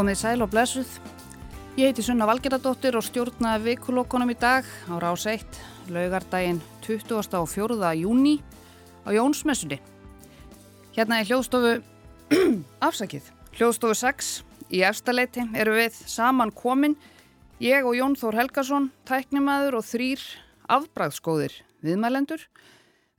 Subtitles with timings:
[0.00, 0.88] Komið sæl og blessuð.
[1.76, 5.58] Ég heiti Sunna Valgeradóttir og stjórnaði vikulokkonum í dag á rás 1,
[5.92, 7.90] laugardaginn 24.
[8.00, 8.38] júni
[9.04, 9.76] á Jónsmessunni.
[10.96, 11.74] Hérna í hljóðstofu,
[12.88, 14.32] afsakið, hljóðstofu 6
[14.72, 16.96] í efstaleiti eru við saman komin.
[17.60, 20.24] Ég og Jón Þór Helgason, tæknimaður og þrýr
[20.80, 22.48] afbræðskóðir viðmælendur.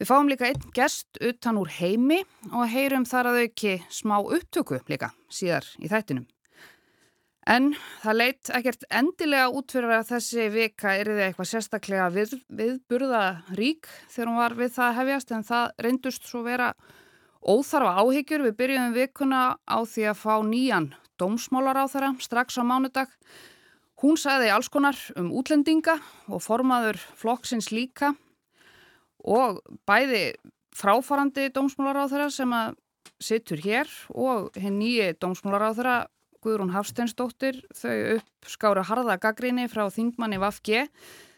[0.02, 4.82] Við fáum líka einn gest utan úr heimi og heyrum þar að auki smá upptöku
[4.90, 6.31] líka síðar í þættinum.
[7.50, 7.72] En
[8.04, 13.22] það leitt ekkert endilega út fyrir að þessi vika er þið eitthvað sérstaklega við, viðburða
[13.58, 16.68] rík þegar hún var við það hefjast en það reyndust svo vera
[17.42, 18.46] óþarfa áhyggjur.
[18.46, 23.10] Við byrjuðum vikuna á því að fá nýjan dómsmálar á þeirra strax á mánudag.
[24.02, 25.98] Hún sagði alls konar um útlendinga
[26.30, 28.14] og formaður flokksins líka
[29.26, 30.38] og bæði
[30.78, 32.78] fráfarandi dómsmálar á þeirra sem að
[33.22, 36.00] sittur hér og henn nýji dómsmálar á þeirra
[36.42, 40.88] Guðrún Hafsteinsdóttir þau uppskára harða gaggrinni frá Þingmanni Vafge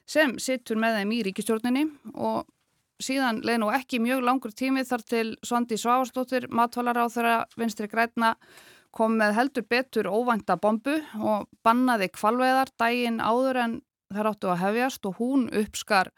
[0.09, 2.45] sem sittur með þeim í ríkistjórninni og
[3.03, 8.35] síðan leði nú ekki mjög langur tími þar til Svandi Sváarsdóttir, þeirra vinstri græna
[8.93, 13.77] kom með heldur betur óvænta bombu og bannaði kvalveðar dægin áður en
[14.13, 16.11] þær áttu að hefjast og hún uppskar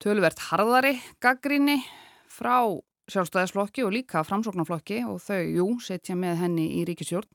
[0.00, 1.82] tölvert harðari gaggrinni
[2.30, 2.64] frá
[3.10, 7.28] sjálfstæðisflokki og líka framsóknarflokki og þau, jú, setja með henni í ríkistjórn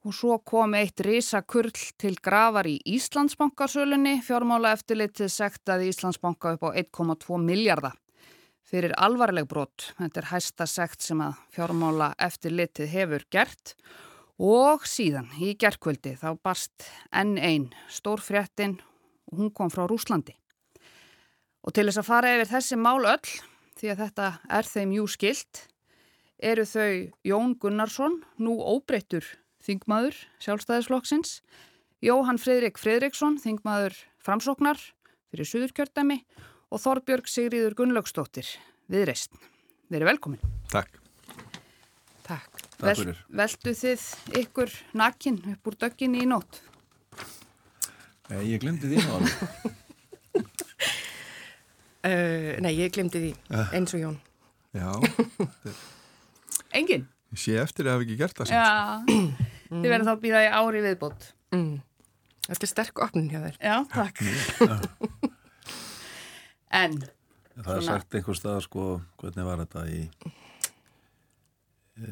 [0.00, 6.70] Og svo kom eitt risakurl til gravar í Íslandsbankasölunni, fjármála eftirlitið sektaði Íslandsbanka upp á
[6.72, 7.98] 1,2 miljardar
[8.64, 9.90] fyrir alvarleg brot.
[9.98, 13.74] Þetta er hæsta sekt sem að fjármála eftirlitið hefur gert
[14.40, 18.78] og síðan í gerðkvöldi þá barst enn einn stór fréttin
[19.28, 20.32] og hún kom frá Rúslandi.
[21.60, 23.34] Og til þess að fara yfir þessi mál öll,
[23.76, 25.66] því að þetta er þeim jú skilt,
[26.40, 29.26] eru þau Jón Gunnarsson, nú óbreyttur
[29.64, 31.40] þingmaður sjálfstæðisflokksins,
[32.04, 34.80] Jóhann Fridrik Fridriksson, þingmaður framsóknar
[35.30, 36.22] fyrir Suðurkjördæmi
[36.70, 38.48] og Þorbjörg Sigriður Gunnlaugstóttir
[38.90, 39.36] við reist.
[39.90, 40.40] Erum velkomin.
[40.70, 40.96] Takk.
[42.26, 42.62] Takk.
[42.80, 44.04] Vel, veldu þið
[44.40, 46.62] ykkur nakin upp úr dögginni í nótt?
[48.30, 49.30] Nei, ég glemdi því náðu.
[52.06, 53.32] uh, nei, ég glemdi því
[53.74, 54.18] eins og Jón.
[54.70, 54.92] Já.
[56.78, 57.08] Engin?
[57.34, 58.54] Ég sé eftir að hafa ekki gert það.
[58.54, 59.48] Já.
[59.70, 61.26] Þið verður þá að býða í ári viðbót.
[61.54, 61.74] Mm.
[62.48, 63.58] Þetta er sterk opnin hjá þér.
[63.62, 64.22] Já, takk.
[66.80, 66.96] en?
[67.60, 68.86] Það er sagt einhver stað, sko,
[69.20, 70.00] hvernig var þetta í
[72.00, 72.08] e,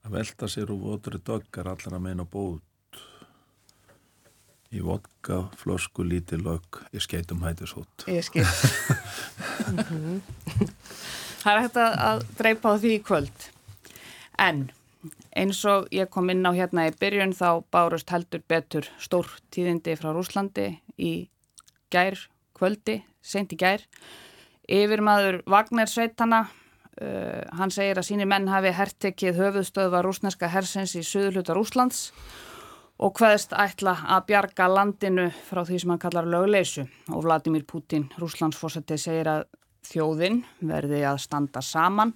[0.00, 2.64] að velta sér úr votri döggar allar að meina bót
[4.70, 8.06] í vodka, flösku, lítið lög ég skeit um hættisót.
[8.10, 8.46] Ég skeit.
[11.40, 13.48] Það er hægt að dreipa á því í kvöld.
[14.40, 14.68] En
[15.36, 19.96] eins og ég kom inn á hérna í byrjun þá bárust heldur betur stór tíðindi
[19.98, 21.30] frá Rúslandi í
[21.92, 22.18] gær
[22.56, 23.84] kvöldi, sent í gær.
[24.70, 26.44] Yfir maður Vagner Sveitana,
[27.00, 32.10] uh, hann segir að síni menn hafi hertekið höfuðstöðva rúsneska hersins í söðuluta Rúslands
[33.00, 38.10] og hvaðist ætla að bjarga landinu frá því sem hann kallar lögleysu og Vladimir Putin,
[38.20, 39.46] Rúslandsfórsætti, segir að
[39.88, 42.12] þjóðin verði að standa saman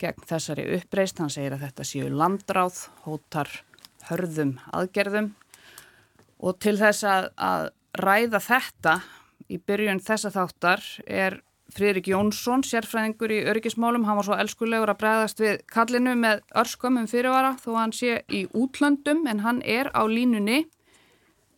[0.00, 1.20] gegn þessari uppreist.
[1.20, 3.50] Hann segir að þetta séu landráð, hótar
[4.08, 5.34] hörðum aðgerðum
[6.40, 7.68] og til þess að, að
[8.00, 8.96] ræða þetta
[9.50, 11.40] í byrjun þessa þáttar er
[11.70, 14.02] Fridrik Jónsson, sérfræðingur í öryggismálum.
[14.08, 18.44] Hann var svo elskulegur að bregðast við kallinu með örskömmum fyrirvara þó hann sé í
[18.58, 20.64] útlöndum en hann er á línunni.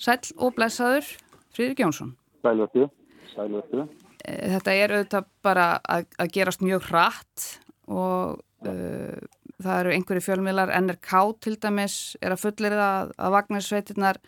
[0.02, 1.06] Sæl og blessaður,
[1.54, 2.16] Fridrik Jónsson.
[2.42, 2.88] Sælvertu,
[3.32, 3.86] sælvertu.
[4.26, 7.46] Eh, þetta er auðvitað bara að, að gerast mjög hratt
[7.90, 9.16] og uh,
[9.62, 14.22] það eru einhverju fjölmiðlar NRK til dæmis er að fullir það að Vagnarsveitirnar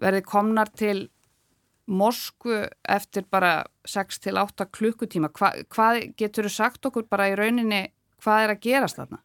[0.00, 0.98] verði komnar til
[1.86, 5.30] Moskvu eftir bara 6-8 klukkutíma.
[5.30, 7.84] Hva, hvað getur þú sagt okkur bara í rauninni
[8.22, 9.20] hvað er að gerast þarna?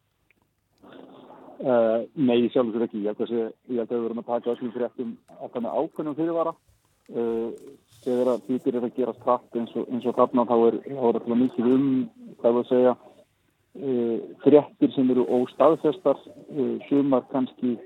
[1.61, 3.03] Uh, nei, sjálfur ekki.
[3.05, 3.53] Ég held að,
[3.83, 6.53] að við verum að taka öllum fréttum alltaf með ákveðnum fyrirvara.
[7.11, 7.49] Uh,
[8.01, 10.77] þegar að því byrjar að gera stratt eins og, eins og þarna þá er
[11.25, 11.89] það mikið um,
[12.41, 12.93] hvað við að segja,
[14.43, 16.17] fréttir sem eru óstaðfestar,
[16.51, 17.77] uh, sumar kannski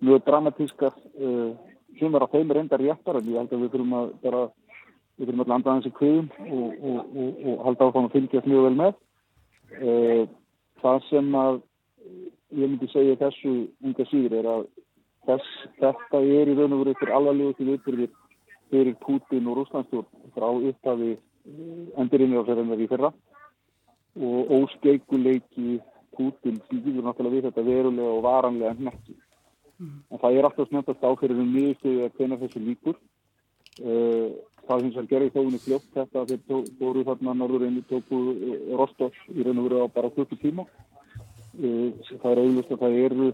[0.00, 1.52] mjög dramatískar, uh,
[1.98, 4.42] sumar á þeim er enda réttar en ég held að við þurfum að bara,
[5.18, 8.48] við þurfum að landa þessi kviðum og, og, og, og halda á þann að fylgjast
[8.48, 8.94] mjög vel með.
[10.80, 11.60] Það sem að
[12.56, 13.52] ég myndi segja þessu
[13.84, 14.62] unga síður er að
[15.28, 18.14] þess, þetta er í raun og veru fyrir alvarlegustu viðbyrðir
[18.70, 21.12] fyrir Putin og Rúslandstjórn frá upphafi
[22.00, 23.12] endurinn á sér en það í fyrra
[24.20, 25.80] og óskeikuleiki
[26.16, 29.96] Putin síður náttúrulega við þetta verulega og varanlega nekki mm.
[30.10, 34.28] en það er alltaf snöndast áferðið um nýðustuði að hvena þessu líkur uh,
[34.66, 38.20] það finnst að gera í þóðunni fljótt þetta að þeir fóru þarna norður einni tóku
[38.76, 43.00] Rostov í raun og veru á bara klukku tíma uh, það er auðvist að það
[43.06, 43.32] eru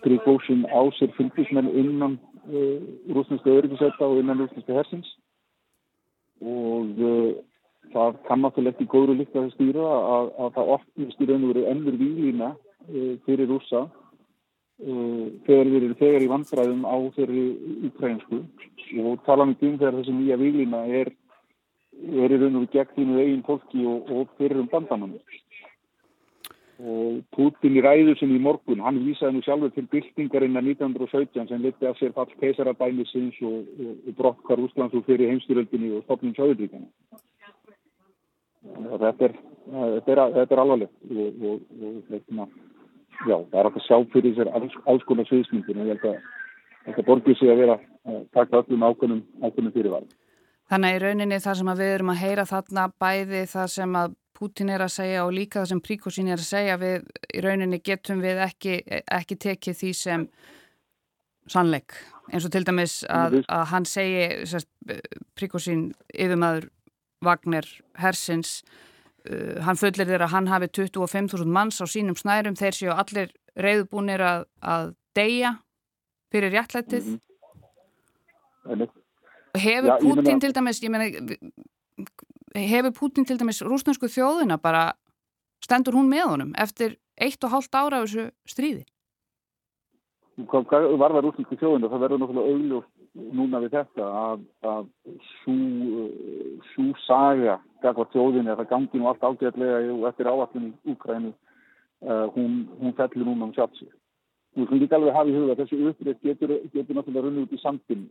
[0.00, 2.20] Grigósin á sér fylgismenn innan
[3.10, 5.08] rúsneska öryggisætta og innan rúsneska hersins.
[6.40, 6.94] Og
[7.94, 11.52] það kann náttúrulega ekki góður líkt að stýra að, að það opnist í raun og
[11.52, 17.44] veru ennur výlína uh, fyrir rúsa uh, þegar við erum þegar í vandræðum á þeirri
[17.90, 18.42] ukrainsku
[19.04, 21.12] og tala um því þegar þessi nýja výlína er,
[22.24, 25.16] er í raun og veru gegn þínu eigin fólki og, og fyrir um bandanum
[26.80, 31.50] og Putin í ræðu sem í morgun, hann vísaði nú sjálfur til byltingarinn að 1917
[31.50, 36.06] sem liti af sér fall keisarabænisins og, og, og brottkar Úslands og fyrir heimstyröldinni og
[36.06, 36.88] stopnum sjáðuríkana
[38.64, 39.36] þetta er,
[39.70, 42.48] þetta er, þetta er alvarlegt og, og, og þetta,
[43.26, 46.18] já, það er að sjá fyrir sér alls, alls konar sviðsmyndir og ég held að
[46.86, 47.78] þetta borgir sig að vera
[48.08, 50.10] að taka öllum ákveðnum, ákveðnum fyrirværi.
[50.70, 54.70] Þannig í rauninni það sem við erum að heyra þarna bæði það sem að Putin
[54.72, 58.22] er að segja og líka það sem Príkosín er að segja við í rauninni getum
[58.24, 60.24] við ekki, ekki tekið því sem
[61.50, 61.96] sannleik
[62.30, 64.62] eins og til dæmis að, að hann segi
[65.36, 66.70] Príkosín yfirmaður
[67.24, 67.66] Vagner
[68.00, 68.62] Hersins
[69.28, 73.34] uh, hann fullir þeirra að hann hafi 25.000 manns á sínum snærum þeir séu allir
[73.60, 75.56] reyðbúnir að, að deyja
[76.32, 77.10] fyrir réttlætið.
[77.10, 77.20] Mm
[78.64, 78.88] -hmm.
[79.54, 80.40] hefur Já, Putin meina...
[80.40, 81.36] til dæmis meina,
[82.54, 84.92] hefur Putin til dæmis rúsnarsku þjóðuna bara
[85.60, 88.84] stendur hún með honum eftir eitt og hálft ára af þessu stríði?
[90.40, 94.90] Hvað var það rúsnarsku þjóðuna það verður náttúrulega augljóst núna við þetta að, að
[95.42, 101.32] svo saga gagvar tjóðinni að það gangi nú allt ágæðlega og eftir áallin í Úkrænu
[101.32, 103.90] uh, hún, hún fellir núna um sjálfsíð.
[104.54, 107.54] Þú finnst ekki alveg að hafa í huga þessi upprið getur, getur náttúrulega runnið út
[107.54, 108.06] í samtinn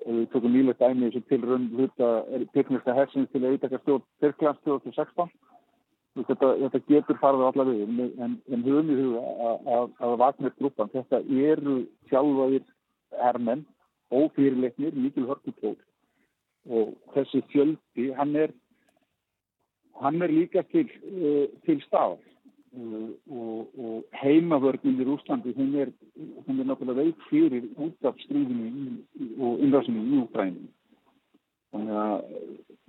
[0.00, 2.10] við tökum nýlegt æmi þessu tilrönn hluta
[2.54, 5.32] tekniska hersins til að eitthvað stjórn Tyrklands 2016
[6.18, 10.54] Þetta, þetta getur farið allar við en, en höfum við huga að, að, að Vagner
[10.58, 11.76] grúpan, þetta eru
[12.10, 12.64] sjálfaðir
[13.18, 13.66] hermenn,
[14.10, 15.76] ófyrirleiknir, mikil hörkutól
[16.68, 18.50] og þessi fjöldi, hann er,
[20.00, 25.94] hann er líka til, uh, til stað uh, og, og heimavörgin í Úslandi, hún er,
[26.18, 29.00] er náttúrulega veik fyrir út af stríðinu
[29.38, 30.68] og innrásinu í Úkræninu.
[31.70, 32.22] Þannig að,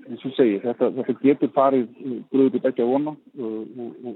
[0.10, 1.90] eins og segi, þetta, þetta getur farið
[2.34, 4.16] bröðið ekki að vona og, og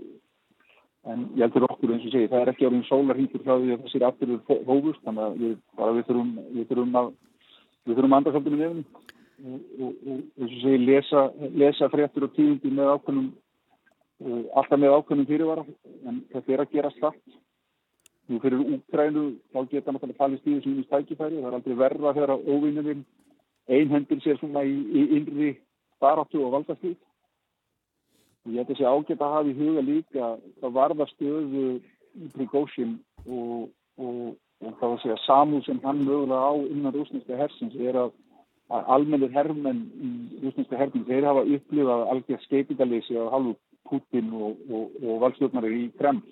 [1.11, 3.85] en ég heldur okkur eins og segi, það er ekki árið sólarhýtur frá því að
[3.85, 5.55] þessir afturður hófust, þannig að við,
[5.97, 7.09] við þurfum, við þurfum að
[7.85, 8.85] við þurfum að anda svolítið með nefnum
[9.45, 11.25] og, og, og eins og segi, lesa,
[11.61, 13.33] lesa fréttur og tíðindi með ákveðnum
[14.55, 15.65] alltaf með ákveðnum fyrirvara.
[16.07, 17.35] En þetta er að gera slatt
[18.29, 22.33] nú fyrir útrænu þá geta náttúrulega fallist í þessum stækifæri það er aldrei verða þegar
[22.39, 23.03] óvinnuminn
[23.69, 25.51] einhendir sér svona í, í innri
[26.01, 26.95] baráttu og valdastíð
[28.45, 30.25] Ég held að þessi ágætt að hafa í huga líka
[30.61, 31.63] það varða stöðu
[32.15, 32.91] í Prigósin
[33.25, 37.77] og, og, og það var að segja samúð sem hann mögulega á innan rúsneska hersins
[37.81, 38.11] er að,
[38.69, 40.11] að almennir herrmenn í
[40.43, 43.55] rúsneska hersins þeir hafa upplifað algjör skeitingaleysi á halvu
[43.89, 46.23] Putin og, og valstjórnari í Kreml.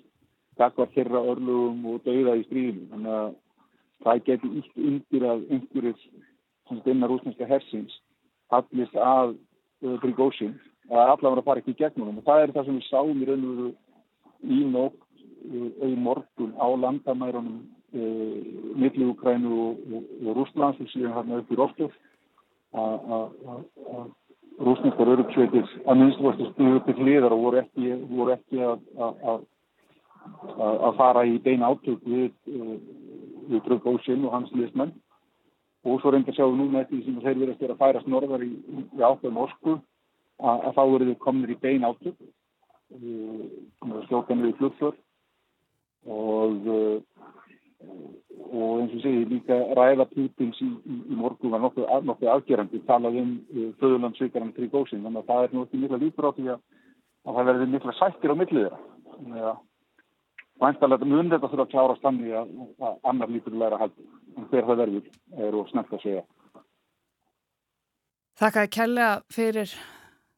[0.58, 2.88] Það var hérra örlugum og dauða í stríðinu.
[2.90, 3.34] Þannig að
[4.04, 7.98] það geti ítt undir að einhverjir innan rúsneska hersins
[8.54, 9.34] hallist að
[10.02, 10.54] Prigósin
[10.88, 13.22] það er allavega að fara ekki í gegnum og það er það sem við sáum
[13.22, 13.70] í raun og veru
[14.44, 15.00] í nótt
[15.44, 17.56] eða í morgun á landamærunum
[17.92, 18.10] e,
[18.80, 21.96] milli Ukrænu og, og, og Rúslands og síðan hérna upp í Rostov
[22.74, 24.12] að
[24.64, 29.44] rúsneskar örugssveitir að minnstu stuðu upp í hliðar og voru ekki, voru ekki að
[30.54, 32.76] að fara í beina átök við, e,
[33.50, 34.94] við Drögg Ósinn og hans liðsmenn.
[35.84, 38.52] Og svo reynda sjáum núna eftir því sem þeir verðast að færast norðar í,
[38.96, 39.74] í ákveðum Moskvu
[40.40, 42.18] að, þá eru þau komin í bein átök
[44.06, 44.96] skjókanir í flugflör
[46.04, 47.02] og
[48.54, 52.80] og eins og segi líka ræða Pútins í, í, í morgun var nokkuð, nokkuð afgerandi
[52.88, 56.50] talað um uh, föðurlandsvíkaran Tríkósin þannig að það er nú ekki mikla líkur á því
[56.54, 56.60] að,
[57.24, 59.54] að það verður mikla sættir á millið þeirra.
[60.62, 64.68] Væntalega mun þetta þurfa að klára stanni að, að annar líkur læra haldi en hver
[64.68, 65.10] það verður
[65.48, 66.24] er og snett að segja.
[68.38, 69.74] Þakka að kella fyrir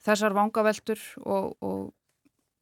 [0.07, 1.93] þessar vangaveltur og, og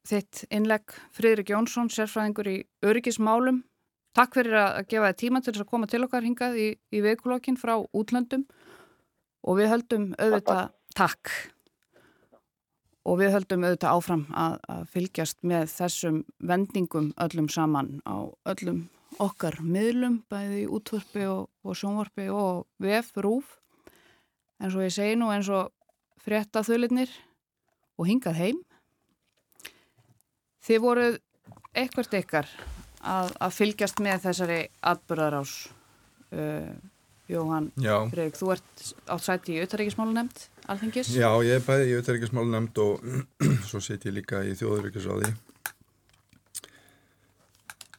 [0.09, 3.63] þitt innlegg Fridrik Jónsson, sérfræðingur í öryggismálum.
[4.15, 7.03] Takk fyrir að gefa þið tíma til þess að koma til okkar hingað í, í
[7.03, 8.45] veikulokkin frá útlöndum
[9.45, 11.33] og við höldum auðvitað takk.
[13.05, 18.87] og við höldum auðvitað áfram að, að fylgjast með þessum vendingum öllum saman á öllum
[19.23, 23.59] okkar miðlum, bæði í útvörpi og, og sjónvarpi og VF, RÚF
[24.63, 25.71] en svo ég segi nú eins og
[26.25, 27.11] frétta þulinnir
[27.99, 28.63] og hingað heim.
[30.65, 31.21] Þið voruð
[31.75, 32.49] eitthvað ykkar
[33.05, 34.59] að, að fylgjast með þessari
[34.93, 35.55] atbyrðarás
[36.35, 36.73] uh,
[37.31, 37.71] Jóhann
[38.13, 41.13] Freyg, þú ert átt sæti í auðtaríkismálu nefnd alþingis?
[41.17, 43.07] Já, ég er bæði í auðtaríkismálu nefnd og
[43.71, 45.33] svo set ég líka í þjóðuríkisráði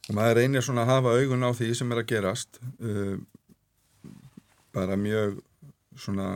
[0.05, 3.17] og maður reynir svona að hafa augun á því sem er að gerast uh,
[4.75, 5.39] bara mjög
[5.97, 6.29] svona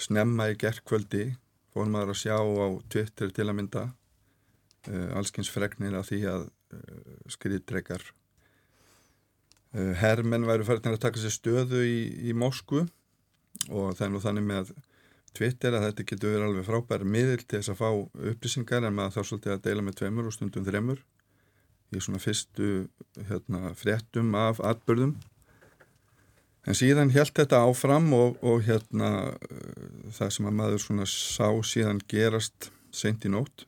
[0.00, 1.28] snemma í gerðkvöldi
[1.74, 6.46] fór maður að sjá á Twitter til að mynda uh, allskins fregnir af því að
[6.46, 8.04] uh, skriðdrekar
[9.74, 11.98] uh, herrmenn væru færðin að taka sér stöðu í,
[12.30, 12.86] í Moskvu.
[13.70, 14.72] Og er nú þannig með
[15.34, 17.88] Twitter að þetta getur verið alveg frábæri miðil til þess að fá
[18.30, 21.00] upplýsingar en maður þá svolítið að deila með tveimur og stundum þremur
[21.94, 22.68] í svona fyrstu
[23.28, 25.16] hérna, fréttum af atbyrðum
[26.64, 29.38] en síðan held þetta áfram og, og hérna uh,
[30.16, 33.66] það sem að maður svona sá síðan gerast seint í nótt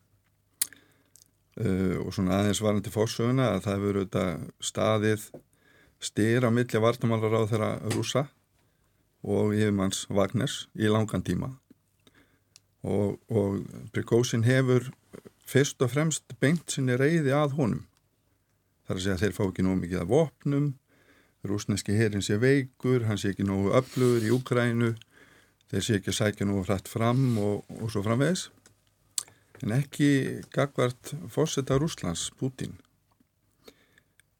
[1.61, 4.27] uh, og svona aðeins varandi fórsöguna að það verður þetta
[4.71, 5.29] staðið
[6.03, 8.27] styr á milli vartamálar á þeirra rúsa
[9.27, 11.51] og yfirmanns Vagners í langan tíma.
[12.87, 14.93] Og, og Prigozhin hefur
[15.47, 17.85] fyrst og fremst beint sinni reyði að honum.
[18.87, 20.69] Þar að segja þeir fá ekki nóg mikið af vopnum
[21.51, 24.93] rúsneski herin sé veikur, hann sé ekki nógu öflugur í Úkrænu
[25.71, 28.49] þeir sé ekki að sækja nógu hratt fram og, og svo framvegs
[29.65, 30.11] en ekki
[30.53, 32.77] gagvart fósetta Rúslands, Putin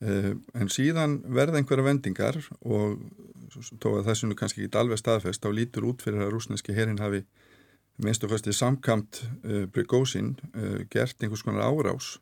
[0.05, 3.01] uh, en síðan verða einhverja vendingar og
[3.81, 7.01] tó að sem nú kannski ekki alveg staðfest þá lítur út fyrir að rúsneski herin
[7.01, 7.23] hafi
[8.03, 12.17] minnst og fastið samkamt uh, Brygósin uh, gert einhvers konar árás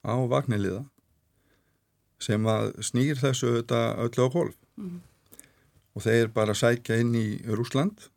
[0.00, 0.86] á vagniliða
[2.20, 4.96] sem að snýr þessu auðvitað öllu á hólf mm.
[5.96, 8.10] og þeir bara sækja inn í Rúsland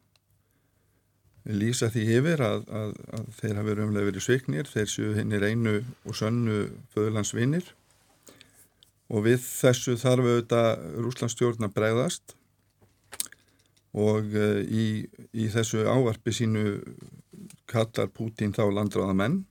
[1.44, 5.42] lýsa því yfir að, að, að þeir hafi umlega verið sviknir, þeir séu hinn í
[5.42, 5.74] reynu
[6.08, 6.60] og sönnu
[6.94, 7.74] föðurlandsvinir.
[9.14, 12.38] Og við þessu þarf auðvitað Rúslandsstjórn að bregðast
[13.94, 15.04] og uh, í,
[15.36, 16.80] í þessu ávarpi sínu
[17.70, 19.44] kallar Pútín þá landráða menn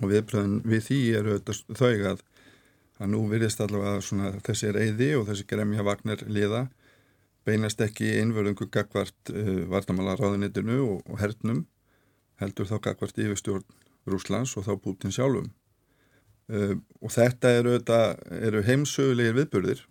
[0.00, 2.24] og viðbröðin við því er auðvitað þau að
[2.96, 6.66] að nú virðist allavega þessi reyði og þessi gremja vagnar liða
[7.46, 11.64] beinast ekki einverðungu gagvart uh, vartamála ráðunitinu og, og hernum
[12.40, 13.66] heldur þá gagvart yfirstjórn
[14.06, 15.48] Rúslands og þá Putin sjálfum.
[16.46, 17.78] Uh, og þetta eru,
[18.40, 19.86] eru heimsögulegir viðbörðir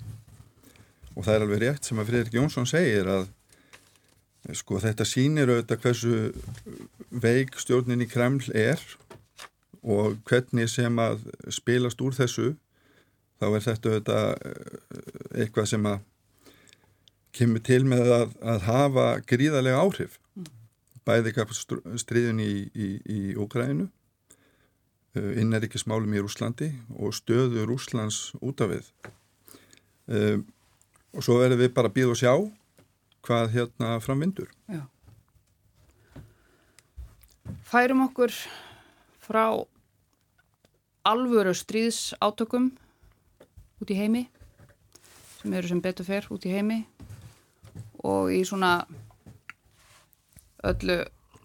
[1.16, 3.30] og það er alveg rétt sem að Fridrik Jónsson segir að
[4.56, 6.18] sko þetta sínir auðvitað hversu
[7.10, 8.82] veik stjórnin í Kreml er
[9.82, 12.52] og hvernig sem að spilast úr þessu
[13.46, 13.66] þá er
[14.00, 16.04] þetta eh, eitthvað sem að
[17.36, 20.20] kemur til með að, að hafa gríðarlega áhrif.
[21.06, 21.36] Bæði
[22.02, 23.90] stríðun í, í, í Úkræninu
[25.18, 28.90] eh, inneríkismálum í Rúslandi og stöðu Rúslands út af við.
[30.06, 30.46] Um,
[31.16, 32.34] og svo verðum við bara að býða og sjá
[33.26, 34.84] hvað hérna framvindur Já.
[37.66, 38.34] Færum okkur
[39.26, 39.46] frá
[41.06, 42.74] alvöru stríðs átökum
[43.86, 44.24] út í heimi
[45.38, 46.80] sem eru sem betur fer út í heimi
[48.02, 48.80] og í svona
[50.66, 51.04] öllu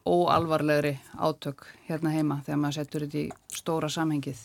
[0.08, 4.40] óalvarlegri átök hérna heima þegar maður settur þetta í stóra samhengið.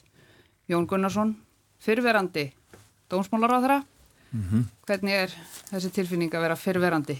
[0.67, 1.31] Jón Gunnarsson,
[1.79, 2.49] fyrverandi
[3.07, 3.79] dómsmálar á þeirra.
[4.31, 4.65] Mm -hmm.
[4.87, 5.31] Hvernig er
[5.71, 7.17] þessi tilfinning að vera fyrverandi?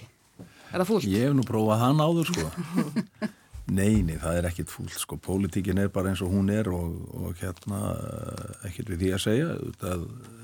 [0.73, 1.07] Er það fúlt?
[1.07, 2.51] Ég hef nú prófað hann áður sko.
[3.65, 7.39] Neini, það er ekkit fúlt sko, pólitíkin er bara eins og hún er og, og
[7.41, 9.95] hérna eh, ekkit við því að segja, þetta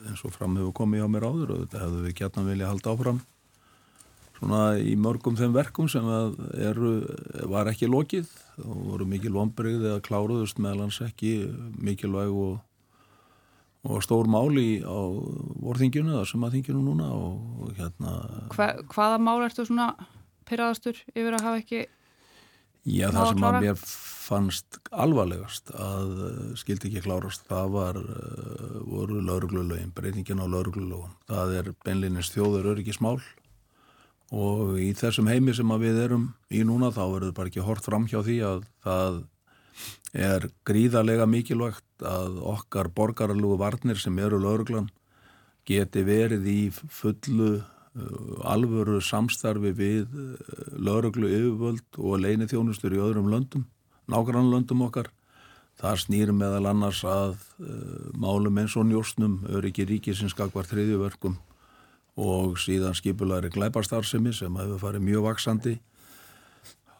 [0.09, 2.95] eins og fram hefur komið á mér áður og þetta hefðu við gætna vilja halda
[2.95, 3.21] áfram
[4.41, 6.07] svona í mörgum þeim verkum sem
[6.57, 6.95] eru,
[7.49, 8.29] var ekki lokið.
[8.65, 11.35] Og voru mikil vonbreyð eða kláruðust meðlans ekki
[11.81, 12.57] mikilvæg og,
[13.85, 14.97] og stór máli á
[15.61, 18.17] vorþingjunu eða sumaþingjunu núna og, og hérna
[18.53, 19.93] Hva, Hvaða mál ertu svona
[20.49, 21.85] pyrraðastur yfir að hafa ekki
[22.81, 28.79] Já, það sem að mér fannst alvarlegast að uh, skildi ekki klárast, það var, uh,
[28.89, 31.13] voru lauruglulögin, breytingin á lauruglulögun.
[31.29, 33.19] Það er beinleginist þjóður öryggismál
[34.31, 38.07] og í þessum heimi sem við erum í núna þá verður bara ekki hort fram
[38.07, 39.19] hjá því að það
[40.17, 44.89] er gríðarlega mikilvægt að okkar borgarlugu varnir sem eru lauruglan
[45.67, 47.59] geti verið í fullu
[48.47, 50.35] alvöru samstarfi við uh,
[50.79, 53.65] lauruglu yfirvöld og leini þjónustur í öðrum löndum
[54.11, 55.09] nágrannlöndum okkar.
[55.81, 61.37] Það snýr meðal annars að uh, málum eins og njóstnum, öryggi ríkisins skakvar þriðjuverkum
[62.21, 65.77] og síðan skipulari glæbarstarfsemi sem hefur farið mjög vaksandi.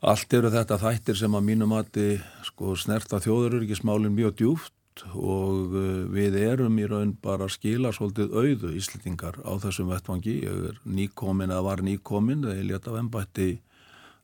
[0.02, 2.16] Allt eru þetta þættir sem að mínum mati
[2.48, 4.74] sko, snerta þjóðuröryggismálinn mjög djúft
[5.12, 10.38] og uh, við erum í raun bara að skila svolítið auðu íslitingar á þessum vettvangi.
[10.46, 13.50] Ég er nýkomin eða var nýkomin þegar ég leta af ennbætti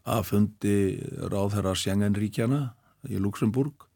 [0.07, 0.77] að fundi
[1.27, 2.61] ráð þeirra Sjengenríkjana
[3.11, 3.87] í Luxemburg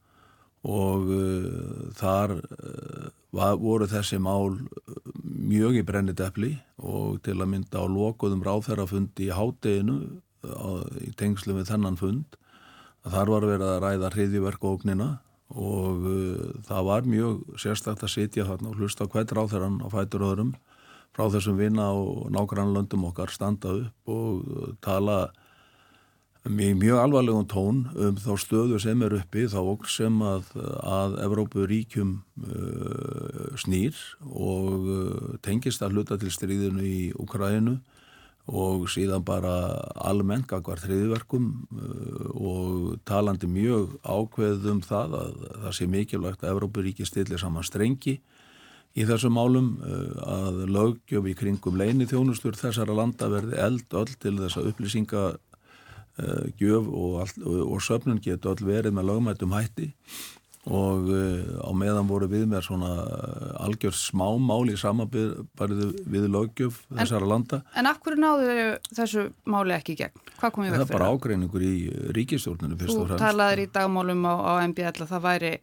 [0.67, 4.59] og uh, þar uh, var, voru þessi mál
[5.23, 9.97] mjög í brennit eppli og til að mynda á lokuðum ráð þeirra fundi í hádeginu
[11.05, 12.37] í tengslu við þennan fund
[13.05, 15.09] að þar var verið að ræða hriðiverkóknina
[15.55, 19.87] og uh, það var mjög sérstakt að sitja þarna og hlusta hver ráð þeirran á
[19.91, 20.55] fætur öðrum
[21.11, 25.19] frá þessum vinna og nágrannlöndum okkar standa upp og uh, tala
[26.47, 30.49] mjög, mjög alvarlegum tón um þá stöðu sem er uppi þá sem að,
[30.81, 37.77] að Evrópu ríkjum uh, snýr og uh, tengist að hluta til stríðinu í Ukraínu
[38.49, 39.53] og síðan bara
[40.01, 41.45] almennt gagvar þriðverkum
[41.77, 48.17] uh, og talandi mjög ákveðum það að það sé mikilvægt að Evrópuríki stillir saman strengi
[48.97, 54.11] í þessum málum uh, að lögjöf í kringum leini þjónustur þessara landa verði eld öll
[54.17, 59.91] til þessa upplýsinga uh, og, og, söfnun getur öll verið með lögmættum hætti
[60.69, 67.25] og uh, á meðan voru við með svona uh, algjör smámáli samanbyrðu við lögjöf þessara
[67.25, 67.61] en, landa.
[67.73, 68.53] En af hverju náðu
[68.91, 70.21] þessu máli ekki gegn?
[70.37, 70.85] Hvað kom ég vekk fyrir?
[70.85, 71.73] Það er bara ágreiningur í
[72.17, 73.17] ríkistjórnunu fyrst og fremst.
[73.17, 75.53] Þú talaður í dagmálum á, á MBL að það væri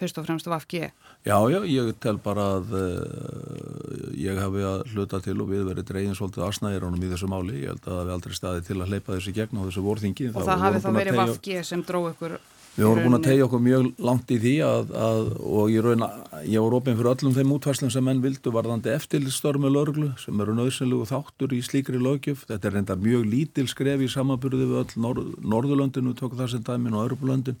[0.00, 0.88] fyrst og fremst af FG.
[1.26, 5.88] Já, já, ég tel bara að uh, ég hafi að hluta til og við verið
[5.90, 7.58] dregin svolítið aðsnæðir ánum í þessu máli.
[7.66, 10.30] Ég held að það hefði aldrei staði til að leipa þessu gegn á þessu vorþingi.
[10.30, 12.38] Og það, það hafi þá verið FG sem dróð ykkur
[12.80, 16.04] Við vorum búin að tegja okkur mjög langt í því að, að og ég, raun,
[16.48, 20.54] ég var ofinn fyrir öllum þeim útvarslum sem menn vildu varðandi eftirlistörmi löglu sem eru
[20.56, 22.46] nöðsynlegu þáttur í slíkri lögjöf.
[22.48, 26.64] Þetta er reynda mjög lítil skref í samaburði við öll Nor Norðurlöndinu, tók það sem
[26.70, 27.60] dæmin og Örpulöndin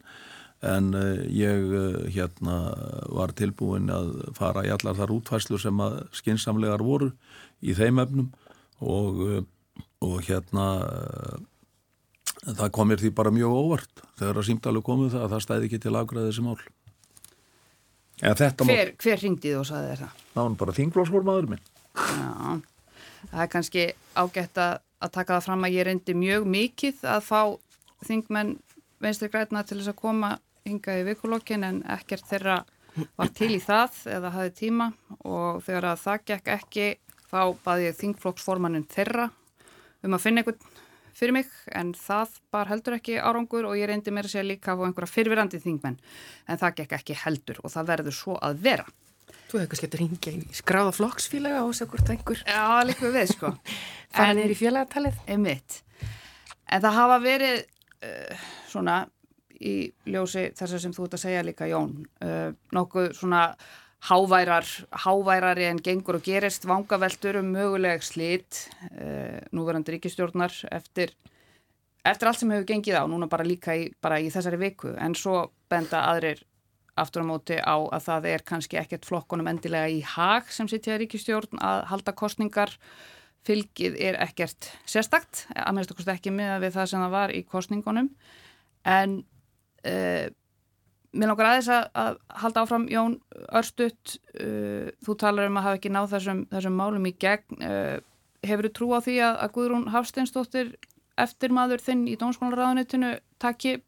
[0.72, 2.56] en uh, ég uh, hérna
[3.12, 7.12] var tilbúin að fara í allar þar útvarslu sem að skinsamlegar voru
[7.60, 8.32] í þeim efnum
[8.80, 9.44] og, uh,
[10.00, 10.66] og hérna
[12.44, 15.80] það komir því bara mjög óvart þegar að símdalu komið það að það stæði ekki
[15.84, 16.58] til aðgræði þessi mál.
[18.20, 20.24] Hver, hver ringdi þú og saði þér það?
[20.34, 21.62] Það var bara þingflósformaður minn.
[21.96, 22.60] Já,
[23.30, 23.86] það er kannski
[24.20, 27.40] ágætt að, að taka það fram að ég reyndi mjög mikið að fá
[28.08, 28.52] þingmenn
[29.00, 30.34] venstri græna til þess að koma
[30.68, 32.58] hinga í vikulokkin en ekkert þeirra
[33.16, 34.90] var til í það eða hafi tíma
[35.24, 36.86] og þegar að það gekk ekki
[37.30, 39.30] þá baði ég þingflóksformannin þeirra
[40.04, 40.80] um að finna einhvern
[41.20, 44.72] fyrir mig en það bar heldur ekki árangur og ég reyndi mér að segja líka
[44.72, 46.00] á einhverja fyrfirandi þingmenn
[46.48, 48.88] en það gekk ekki heldur og það verður svo að vera.
[49.50, 52.42] Þú hefði kannski eftir hingja í skráða flokksfélaga og hvort einhver.
[52.46, 53.52] Já, líka við sko.
[54.16, 55.22] Þannig er í félagatalið.
[55.30, 55.80] Einmitt.
[56.70, 57.56] En það hafa verið
[58.06, 59.00] uh, svona
[59.60, 59.74] í
[60.08, 63.42] ljósi þess að sem þú ert að segja líka Jón, uh, nokkuð svona
[64.00, 64.64] háværar,
[65.04, 71.12] háværari en gengur og gerist vangaveltur um möguleg slitt uh, núverandi ríkistjórnar eftir,
[72.04, 75.14] eftir allt sem hefur gengið á, núna bara líka í, bara í þessari viku, en
[75.14, 76.40] svo benda aðrir
[77.00, 80.98] aftur á móti á að það er kannski ekkert flokkonum endilega í hag sem sittja
[81.00, 82.72] ríkistjórn að halda kostningar
[83.46, 87.44] fylgið er ekkert sérstakt, að minnst okkur ekki með við það sem það var í
[87.48, 88.10] kostningunum
[88.88, 89.20] en
[89.84, 90.26] uh,
[91.10, 93.16] Mér langar aðeins að, að halda áfram Jón
[93.58, 97.58] Örstutt, uh, þú talar um að hafa ekki náð þessum, þessum málum í gegn.
[97.58, 97.96] Uh,
[98.46, 100.74] hefur þú trú á því að, að Guðrún Hafsteinsdóttir
[101.20, 103.80] eftir maður þinn í Dómskólaráðunitinu takki,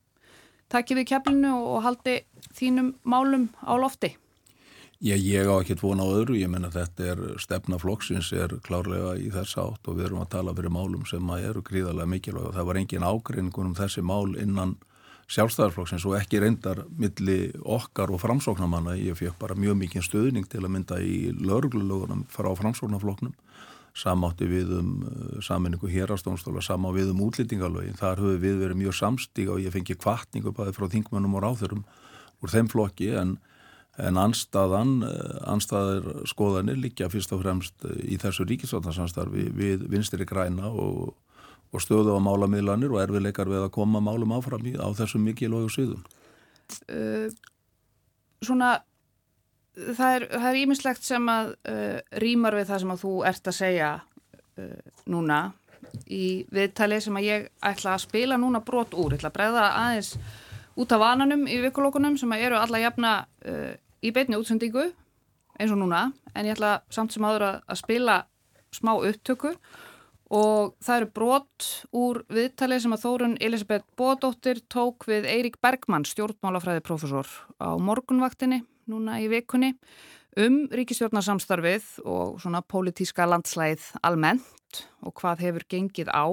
[0.72, 2.18] takki við keflinu og, og haldi
[2.58, 4.16] þínum málum á lofti?
[5.02, 6.36] Já, ég á ekki tvona á öðru.
[6.38, 10.54] Ég menna þetta er stefnaflokksins er klárlega í þess átt og við erum að tala
[10.54, 14.76] fyrir málum sem eru gríðarlega mikilvæg og það var engin ágreiningun um þessi mál innan
[15.30, 20.62] sjálfstæðarflokksins og ekki reyndar milli okkar og framsóknamanna ég fekk bara mjög mikið stöðning til
[20.64, 23.34] að mynda í lörglulögunum frá framsóknarflokknum.
[23.92, 28.96] Samátti við um uh, saminningu hérastónstóla samá við um útlýtingalögin þar höfum við verið mjög
[28.96, 31.82] samstíga og ég fengi kvartningu bæði frá þingmönnum og ráþurum
[32.40, 33.36] úr þeim flokki en,
[34.00, 40.24] en anstaðan, uh, anstaðar skoðanir líka fyrst og fremst uh, í þessu ríkisvöldansvanstarfi við vinstri
[40.28, 41.12] græna og
[41.72, 45.70] og stöðu á málamiðlanir og erfiðleikar við að koma málum áfram í, á þessum mikilvægu
[45.72, 46.04] síðum?
[46.88, 47.32] Uh,
[48.44, 48.74] svona,
[49.96, 53.90] það er ímislegt sem að uh, rýmar við það sem að þú ert að segja
[53.98, 54.78] uh,
[55.12, 55.42] núna
[56.12, 60.14] í viðtali sem að ég ætla að spila núna brot úr, ætla að breyða aðeins
[60.78, 63.10] út af vananum í vikulókunum sem eru alla jafna
[64.00, 64.86] í beitni útsendingu
[65.58, 68.16] eins og núna en ég ætla samt sem aður að, að spila
[68.72, 69.52] smá upptöku
[70.32, 76.06] og það eru brot úr viðtali sem að Þórun Elisabeth Bódóttir tók við Eirík Bergmann,
[76.08, 77.28] stjórnmálafræðiprofessor
[77.60, 79.74] á morgunvaktinni núna í vikunni
[80.40, 86.32] um ríkistjórnarsamstarfið og svona pólitíska landslæð almennt og hvað hefur gengið á.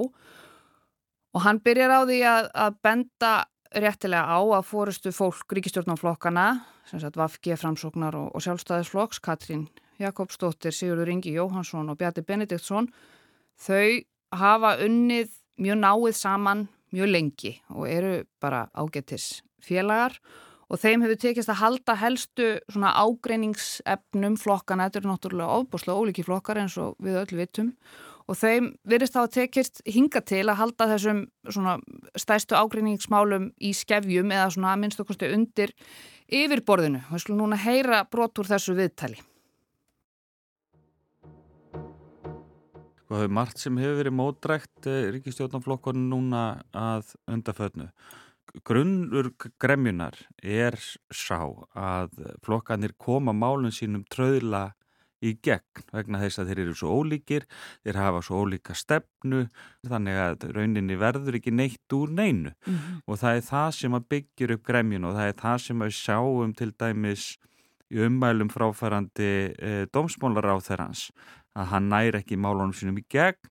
[1.30, 3.32] Og hann byrjar á því að, að benda
[3.76, 9.68] réttilega á að fórustu fólk ríkistjórnarflokkana, sem sagt Vafge framsóknar og, og sjálfstæðisflokks, Katrín
[10.00, 12.88] Jakobsdóttir, Sigurður Ingi Jóhansson og Bjarti Benediktsson,
[13.60, 14.00] þau
[14.40, 20.16] hafa unnið mjög náið saman mjög lengi og eru bara ágetis félagar
[20.70, 26.24] og þeim hefur tekist að halda helstu svona ágreiningsefnum flokkana, þetta eru náttúrulega ofbúslega ólíki
[26.26, 27.72] flokkar eins og við öllu vitum
[28.30, 31.78] og þeim virðist þá að tekist hinga til að halda þessum svona
[32.18, 35.74] stæstu ágreiningsmálum í skefjum eða svona að minnst okkurstu undir
[36.30, 37.02] yfirborðinu.
[37.10, 39.18] Við skulum núna heyra brot úr þessu viðtali.
[43.10, 47.90] Og það er margt sem hefur verið mótrækt eh, ríkistjórnarflokkonum núna að undaföðnu
[48.66, 50.76] grunnur gremjunar er
[51.14, 51.46] sá
[51.76, 54.70] að flokkanir koma málun sínum tröðla
[55.20, 57.44] í gegn vegna þess að þeir eru svo ólíkir,
[57.84, 59.42] þeir hafa svo ólíka stefnu
[59.88, 62.54] þannig að rauninni verður ekki neitt úr neinu.
[62.64, 63.02] Mm -hmm.
[63.06, 65.96] og það er það sem að byggjur upp gremjun og það er það sem að
[66.00, 67.26] sjáum til dæmis
[67.90, 71.10] í ummælum fráfærandi e, dómsmólar á þeirrans
[71.58, 73.50] að hann næri ekki málunum sínum í gegn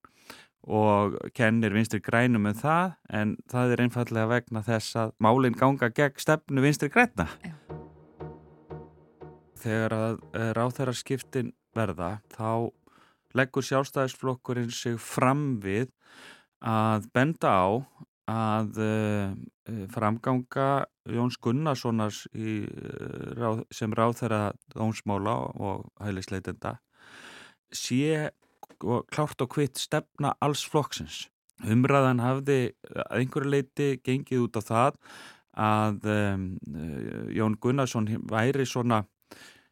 [0.70, 5.90] og kennir vinstri grænum um það en það er einfallega vegna þess að málinn ganga
[5.96, 7.30] gegn stefnu vinstri græna.
[9.60, 12.72] Þegar að eh, ráþæra skiptin verða þá
[13.38, 15.90] leggur sjálfstæðisflokkurinn sig fram við
[16.66, 17.70] að benda á
[18.30, 19.30] að uh,
[19.90, 22.62] framganga Jóns Gunnarssonars í,
[23.74, 26.76] sem ráþæra dónsmála og hælisleitenda
[27.76, 28.30] sé
[28.80, 31.28] klárt og hvitt stefna alls flokksins.
[31.68, 32.60] Umræðan hafði
[32.96, 35.00] að einhverju leiti gengið út á það
[35.60, 36.44] að um,
[37.36, 39.04] Jón Gunnarsson væri svona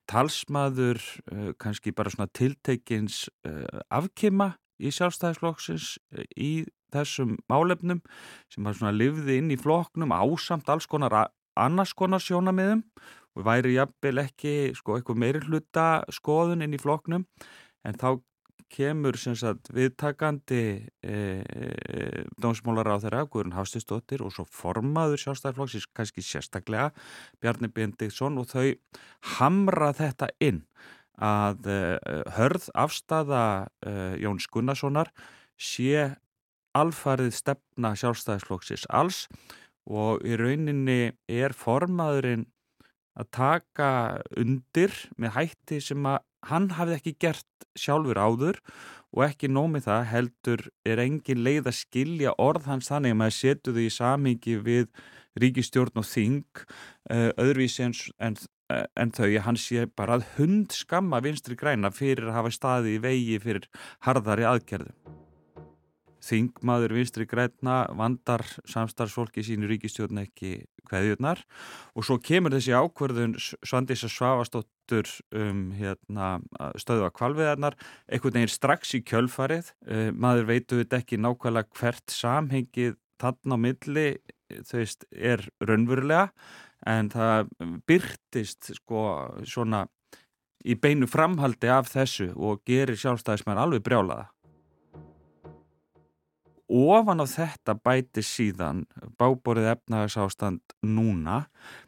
[0.08, 1.00] talsmaður,
[1.32, 8.02] uh, kannski bara svona tiltekins uh, afkima í sjálfstæðisflokksins uh, í þessum málefnum
[8.52, 11.16] sem var svona livði inn í flokknum ásamt alls konar
[11.58, 12.84] annars konar sjónamiðum
[13.38, 17.28] og væri jafnvel ekki sko eitthvað meiri hluta skoðun inn í flokknum
[17.88, 18.10] en þá
[18.74, 20.64] kemur sagt, viðtakandi
[21.00, 26.92] e, e, dómsmólar á þeirra, Guðrun Hafstistóttir og svo formaður sjálfstæðarflokksins, kannski sérstaklega
[27.40, 28.76] Bjarni Bindiktsson og þau
[29.38, 30.66] hamra þetta inn
[31.18, 31.80] að e,
[32.36, 33.44] hörð afstafa
[33.82, 35.14] e, Jóns Gunnarssonar
[35.58, 36.12] sé
[36.78, 39.26] alfarið stefna sjálfstæðarflokksins alls
[39.88, 42.46] og í rauninni er formaðurinn
[43.18, 43.90] að taka
[44.38, 48.60] undir með hætti sem að hann hafði ekki gert sjálfur áður
[49.16, 53.38] og ekki nómið það heldur er engin leið að skilja orð hans þannig að maður
[53.38, 54.90] setu þau í samíki við
[55.38, 56.64] ríkistjórn og þing
[57.12, 58.38] uh, öðruvísi en, en,
[58.74, 62.98] en þau að hann sé bara að hund skamma vinstri græna fyrir að hafa staði
[62.98, 63.70] í vegi fyrir
[64.08, 65.27] harðari aðgerðum.
[66.28, 71.44] Þingmaður vinstri græna vandar samstarfsfólki sínu ríkistjórn ekki hvaðjurnar
[71.96, 76.38] og svo kemur þessi ákverðun Svandísa Svavastóttur um, hérna,
[76.80, 79.74] stöðu að kvalviðarnar einhvern veginn strax í kjölfarið.
[79.88, 84.10] Uh, maður veitu þetta ekki nákvæmlega hvert samhengið tann á milli
[84.68, 86.28] þau veist er raunverulega
[86.88, 87.52] en það
[87.90, 89.04] byrtist sko
[89.48, 89.86] svona
[90.68, 94.28] í beinu framhaldi af þessu og gerir sjálfstæðismæður alveg brjálaða
[96.68, 98.86] ofan á þetta bæti síðan
[99.20, 101.46] báborið efnahagsástand núna.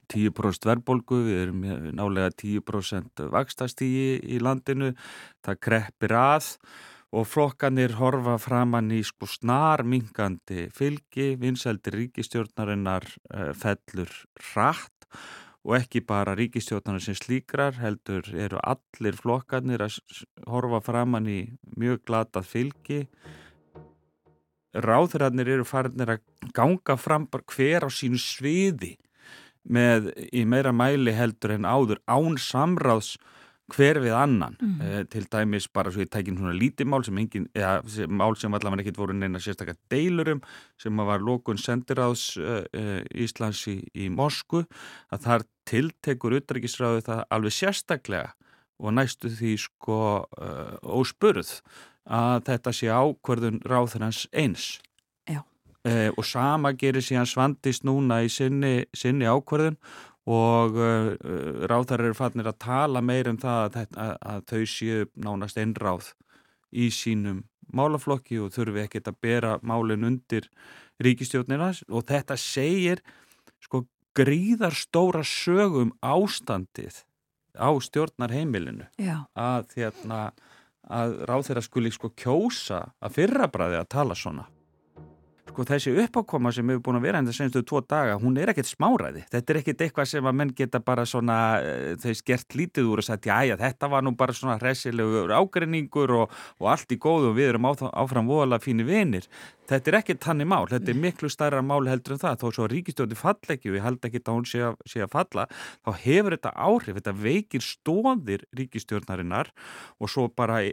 [0.10, 4.96] 10% verbolgu, við erum nálega 10% vakstastígi í landinu,
[5.46, 6.56] það kreppir að
[7.10, 14.12] og flokkanir horfa framann í sko snar mingandi fylgi, vinseldir ríkistjórnarinnar uh, fellur
[14.54, 15.08] rætt
[15.65, 19.98] og ekki bara ríkistjórnarinnar sem slíkrar heldur eru allir flokkanir að
[20.50, 21.42] horfa framann í
[21.82, 23.02] mjög glatað fylgi
[24.74, 28.96] ráðræðnir eru farinir að ganga fram hver á sínu sviði
[29.70, 33.18] með í meira mæli heldur en áður án samráðs
[33.70, 34.80] hver við annan mm.
[34.82, 38.34] eh, til dæmis bara svo ég tækin svona lítið mál sem engin, eða sem, mál
[38.40, 40.42] sem allavega ekkert voru neina sérstaklega deilurum
[40.82, 44.64] sem var lókun sendiráðs eh, eh, Íslands í, í Mosku
[45.14, 48.34] að þar tiltekur utdragisráðu það alveg sérstaklega
[48.80, 50.00] og næstu því sko
[50.40, 51.60] eh, óspurð
[52.06, 54.80] að þetta sé ákverðun ráðurans eins.
[55.30, 55.42] Já.
[55.88, 59.78] uh, og sama gerir síðan svandist núna í sinni, sinni ákverðin
[60.30, 61.14] og uh,
[61.70, 66.12] ráðar eru fannir að tala meir um það að, að, að þau séu nánast einráð
[66.70, 70.50] í sínum málaflokki og þurfi ekkert að bera málinn undir
[71.04, 73.04] ríkistjórnina og þetta segir
[73.64, 73.86] sko
[74.18, 77.04] gríðar stóra sögum ástandið
[77.56, 78.88] á stjórnarheimilinu
[79.34, 80.20] að, hérna,
[80.88, 84.48] að ráð þeirra skuli sko kjósa að fyrrabræði að tala svona
[85.60, 88.52] sko þessi uppákoma sem hefur búin að vera en það senstu tvo daga, hún er
[88.54, 89.26] ekkert smáræði.
[89.32, 93.02] Þetta er ekkert eitthvað sem að menn geta bara svona eh, þau skert lítið úr
[93.04, 97.00] og sagt já já þetta var nú bara svona hressilegur ágreiningur og, og allt í
[97.02, 99.28] góðu og við erum áfram voðalega fínir vinir.
[99.69, 102.65] Þetta er ekkert tanni mál, þetta er miklu starra mál heldur en það, þó svo
[102.72, 105.45] ríkistjóti fall ekki og ég held ekki að hún sé að, sé að falla
[105.86, 109.52] þá hefur þetta áhrif, þetta veikir stóðir ríkistjórnarinnar
[110.02, 110.63] og svo bara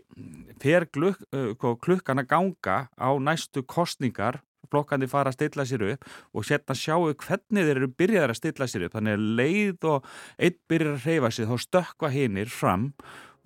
[0.64, 1.52] fer gluk, uh,
[1.84, 4.40] klukkan að ganga á næstu kostningar
[4.72, 8.68] flokkandi fara að stilla sér upp og sérna sjáu hvernig þeir eru byrjaðar að stilla
[8.70, 8.98] sér upp.
[8.98, 12.92] Þannig að leið og einn byrjar að reyfa sig þá stökka hinnir fram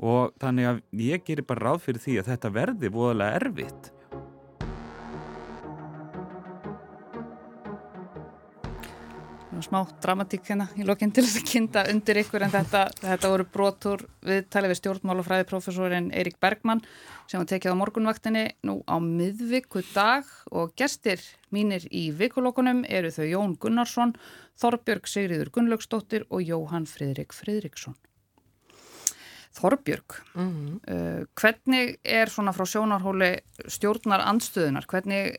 [0.00, 3.90] og þannig að ég gerir bara ráð fyrir því að þetta verði voðalega erfitt
[9.64, 13.46] smá dramatík hérna í lokinn til þess að kynnta undir ykkur en þetta, þetta voru
[13.54, 16.82] brotur við talið við stjórnmálufræði profesorinn Eirik Bergmann
[17.30, 21.22] sem var tekið á morgunvaktinni nú á miðviku dag og gestir
[21.54, 24.14] mínir í vikulokunum eru þau Jón Gunnarsson,
[24.60, 27.96] Þorbjörg Sigriður Gunnlaugsdóttir og Jóhann Fridrik Fridriksson.
[29.60, 30.74] Þorbjörg, mm -hmm.
[30.94, 35.36] uh, hvernig er svona frá sjónarhóli stjórnar andstöðunar, hvernig,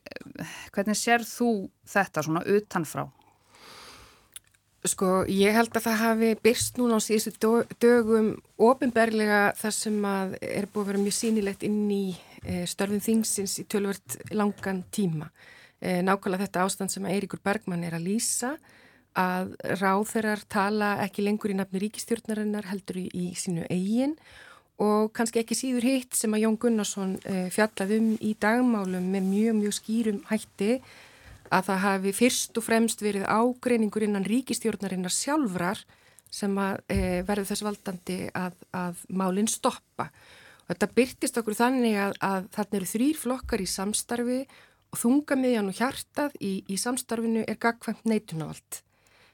[0.75, 3.07] hvernig sér þú þetta svona utanfrá?
[4.81, 7.51] Sko, ég held að það hafi byrst núna á síðustu
[7.83, 12.05] dögum ofinberlega þar sem að er búið að vera mjög sínilegt inn í
[12.41, 15.27] e, störfum þingsins í tölvört langan tíma.
[15.77, 18.55] E, nákvæmlega þetta ástand sem Eiríkur Bergmann er að lýsa
[19.13, 24.15] að ráþeirar tala ekki lengur í nafni ríkistjórnarinnar heldur í, í sínu eigin
[24.81, 29.29] og kannski ekki síður hitt sem að Jón Gunnarsson e, fjallað um í dagmálum með
[29.29, 30.73] mjög, mjög skýrum hætti
[31.51, 35.81] að það hafi fyrst og fremst verið ágreiningur innan ríkistjórnarinnar sjálfrar
[36.31, 40.07] sem að e, verður þess valdandi að, að málinn stoppa.
[40.63, 44.39] Og þetta byrtist okkur þannig að, að þarna eru þrýr flokkar í samstarfi
[44.91, 48.79] og þungamiðjan og hjartað í, í samstarfinu er gagkvæmt neitunavald.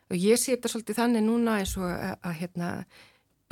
[0.07, 2.71] Og ég sé þetta svolítið þannig núna eins og að, að hérna,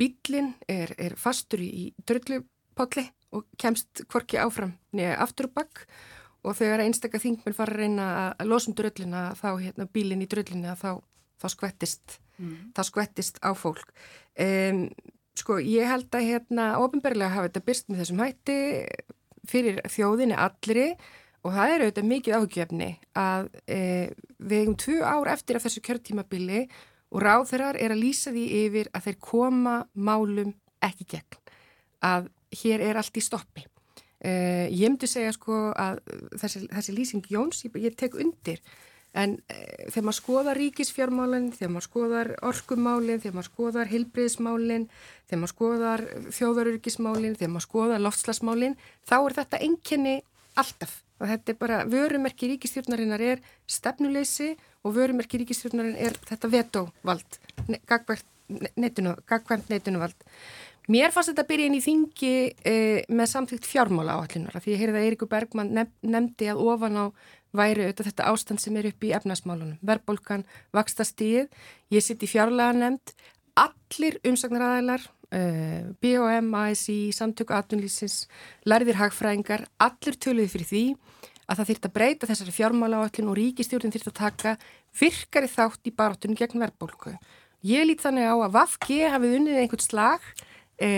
[0.00, 5.84] bílinn er, er fastur í dröllupolli og kemst kvorki áfram neða aftur og bakk
[6.46, 8.06] og þegar einstakka þingmenn fara að reyna
[8.36, 11.02] að losa um dröllina þá hérna bílinn í dröllina þá,
[11.42, 12.56] þá skvettist mm.
[12.76, 13.92] þá skvettist á fólk.
[14.38, 14.88] Um,
[15.36, 18.58] sko ég held að hérna ofinberlega hafa þetta byrst með þessum hætti
[19.46, 20.90] fyrir þjóðinni allri.
[21.46, 23.76] Og það er auðvitað mikið áhugjefni að e,
[24.42, 26.64] við hefum tvu ár eftir af þessu kjörtímabili
[27.14, 30.50] og ráþeirar er að lýsa því yfir að þeir koma málum
[30.82, 31.38] ekki gegn.
[32.02, 32.26] Að
[32.64, 33.62] hér er allt í stoppi
[34.24, 35.98] Uh, ég myndi segja sko að
[36.40, 38.62] þessi, þessi lýsing Jóns, ég, ég tek undir.
[39.16, 39.56] En uh,
[39.90, 44.86] þegar maður skoðar ríkisfjármálinn, þegar maður skoðar orkumálinn, þegar maður skoðar hilbriðismálinn,
[45.28, 46.04] þegar maður skoðar
[46.38, 50.16] þjóðarurkismálinn, þegar maður skoðar loftslasmálinn, þá er þetta enginni
[50.56, 51.02] alltaf.
[51.16, 54.50] Og þetta er bara, vörumerki ríkistjórnarinnar er stefnuleysi
[54.84, 57.38] og vörumerki ríkistjórnarin er þetta vetóvald,
[57.88, 60.26] gagkvæmt neitunuvald.
[60.86, 64.82] Mér fannst þetta að byrja inn í þingi eh, með samþýgt fjármála áallunar því ég
[64.84, 67.04] heyrði að Eirikur Bergman nef nefndi að ofan á
[67.56, 69.80] væri auðvitað þetta ástand sem er upp í efnasmálunum.
[69.86, 70.44] Verbolgan,
[70.76, 71.48] vakstastíð,
[71.90, 73.14] ég sitt í fjárlega nefnd,
[73.58, 78.26] allir umsagnaræðilar, eh, BOM, ASI, samtöku aðtunlýsins,
[78.68, 80.84] lærðir hagfræðingar, allir töluði fyrir því
[81.46, 84.56] að það þýrt að breyta þessari fjármála áallun og ríkistjórn þýrt að taka
[85.00, 87.16] virkari þátt í barátunum gegn verbolgu.
[87.66, 90.22] Ég lít þannig á að VAFG hafið unnið einhvern slag
[90.78, 90.90] e,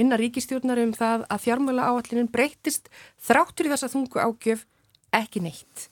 [0.00, 2.90] innan ríkistjórnar um það að fjármjöla áallinin breytist
[3.24, 4.64] þráttur í þessa þungu ágjöf
[5.14, 5.88] ekki neitt.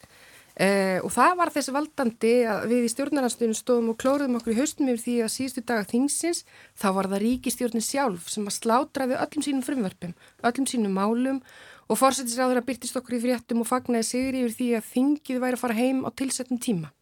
[0.53, 4.59] E, og það var þessi valdandi að við í stjórnarhansstjónu stóðum og klóruðum okkur í
[4.59, 6.43] haustum yfir því að síðustu daga þingsins
[6.77, 10.13] þá var það ríkistjórnin sjálf sem að slátraði öllum sínum frumverfum,
[10.45, 11.41] öllum sínum málum
[11.89, 15.57] og fórsættisráður að byrtist okkur í fréttum og fagnaði sigri yfir því að þingið væri
[15.57, 16.93] að fara heim á tilsettum tíma.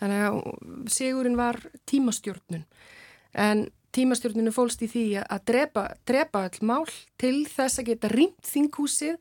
[0.00, 0.40] Þannig að
[0.92, 2.64] sigurinn var tímastjórnun.
[3.36, 6.84] En tímastjórninu fólst í því að drepa, drepa all mál
[7.20, 9.16] til þess að geta rýmt þinghúsið,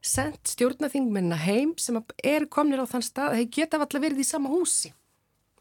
[0.00, 4.28] sendt stjórnaþingmenna heim sem er komnir á þann stað að þeir geta alltaf verið í
[4.30, 4.92] sama húsi.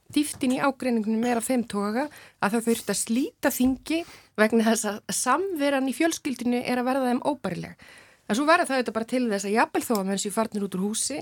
[0.09, 2.07] Dýftin í ágreiningunum er að þeim toga
[2.41, 3.99] að það þurft að slíta þingi
[4.39, 7.75] vegna þess að samveran í fjölskyldinu er að verða þeim óbærileg.
[8.29, 10.65] En svo verður það auðvitað bara til þess að jafnvel þó að menn séu farnir
[10.65, 11.19] út úr húsi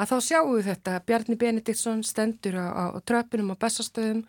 [0.00, 4.24] að þá sjáum við þetta Bjarni Benediktsson stendur á, á, á tröpunum á bestastöðum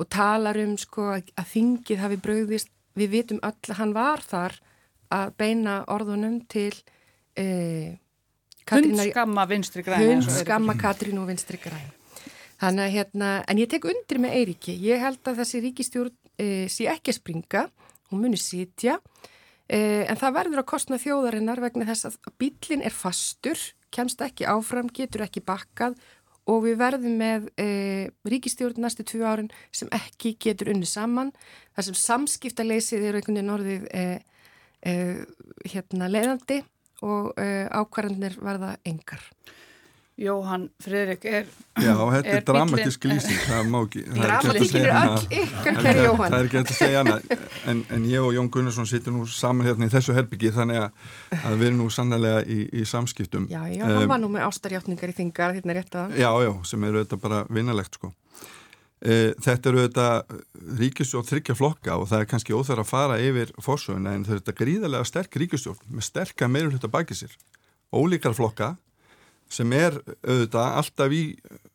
[0.00, 4.56] og talar um sko að þingið hafi bröðist, við vitum öll að hann var þar
[5.12, 6.72] að beina orðunum til
[7.38, 7.98] eh,
[8.70, 11.88] Hundskamma vinstri græn Hundskamma Katrín og vinstri græn.
[12.60, 16.68] Þannig að hérna, en ég tek undir með Eiríki, ég held að þessi ríkistjórn e,
[16.68, 17.62] sé ekki að springa,
[18.12, 18.98] hún muni sitja,
[19.64, 24.44] e, en það verður að kostna þjóðarinnar vegna þess að bílinn er fastur, kemst ekki
[24.52, 25.96] áfram, getur ekki bakkað
[26.48, 27.68] og við verðum með e,
[28.28, 31.32] ríkistjórn næstu tvu árin sem ekki getur unni saman,
[31.76, 34.04] þar sem samskiptaleysið eru einhvern veginn orðið e,
[34.80, 34.94] e,
[35.72, 36.62] hérna, leiðandi
[37.00, 39.22] og ákvarðanir verða engar.
[40.20, 41.46] Jóhann Fridrik er
[41.80, 46.34] Já, þetta er, dramatisk lýsing það má ekki Dramatíkin er öll ykkar hverju Jóhann.
[46.34, 47.38] Það er ekki að segja hana
[47.72, 51.06] en, en ég og Jón Gunnarsson sittum nú saman hérna í þessu herbyggi þannig að,
[51.40, 53.46] að við erum nú sannlega í, í samskiptum.
[53.48, 56.52] Já, já, um, hann var nú með ástarjáttningar í þingar hérna rétt að Já, já,
[56.68, 58.12] sem eru þetta bara vinnalegt sko.
[59.00, 60.06] E, Þetta eru þetta
[60.82, 64.60] ríkistjórn þryggja flokka og það er kannski óþar að fara yfir fórsöguna en þetta er
[64.60, 67.32] gríðarlega sterk ríkistjórn með sterka meirulhutta baki sér.
[67.96, 68.74] Ólíkar flokka
[69.50, 71.24] sem er auðvitað alltaf í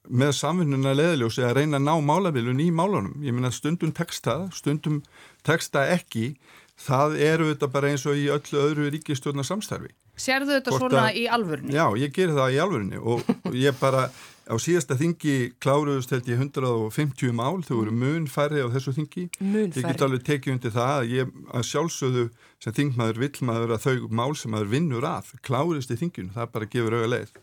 [0.06, 3.16] með samfunnuna leðiljósi að reyna að ná málavilun í málunum.
[3.26, 5.02] Ég minna stundum texta, stundum
[5.46, 6.36] texta ekki,
[6.80, 9.92] það er auðvitað bara eins og í öllu öðru ríkistjórna samstarfi.
[10.16, 11.74] Serðu þetta Hvort svona í alvörni?
[11.76, 13.26] Já, ég ger það í alvörni og,
[13.66, 14.06] ég bara
[14.46, 19.26] á síðasta þingi kláruðust held ég 150 mál, þau voru mun færri á þessu þingi.
[19.42, 19.82] Mun færri.
[19.82, 22.28] Ég get alveg tekið undir það að ég að sjálfsögðu
[22.64, 26.72] sem þingmaður villmaður að þau mál sem maður vinnur af klárist í þinginu, það bara
[26.78, 27.36] gefur auga leið.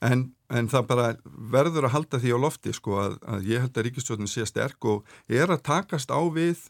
[0.00, 1.08] En, en það bara
[1.52, 4.86] verður að halda því á lofti sko að, að ég held að ríkistjóðin sé sterk
[4.88, 6.62] og er að takast á við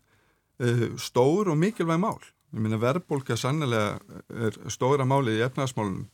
[0.59, 2.19] uh, stór og mikilvæg mál.
[2.51, 4.01] Ég minna verðbólka sannlega
[4.35, 6.09] er stóra málið í efnaðasmálunum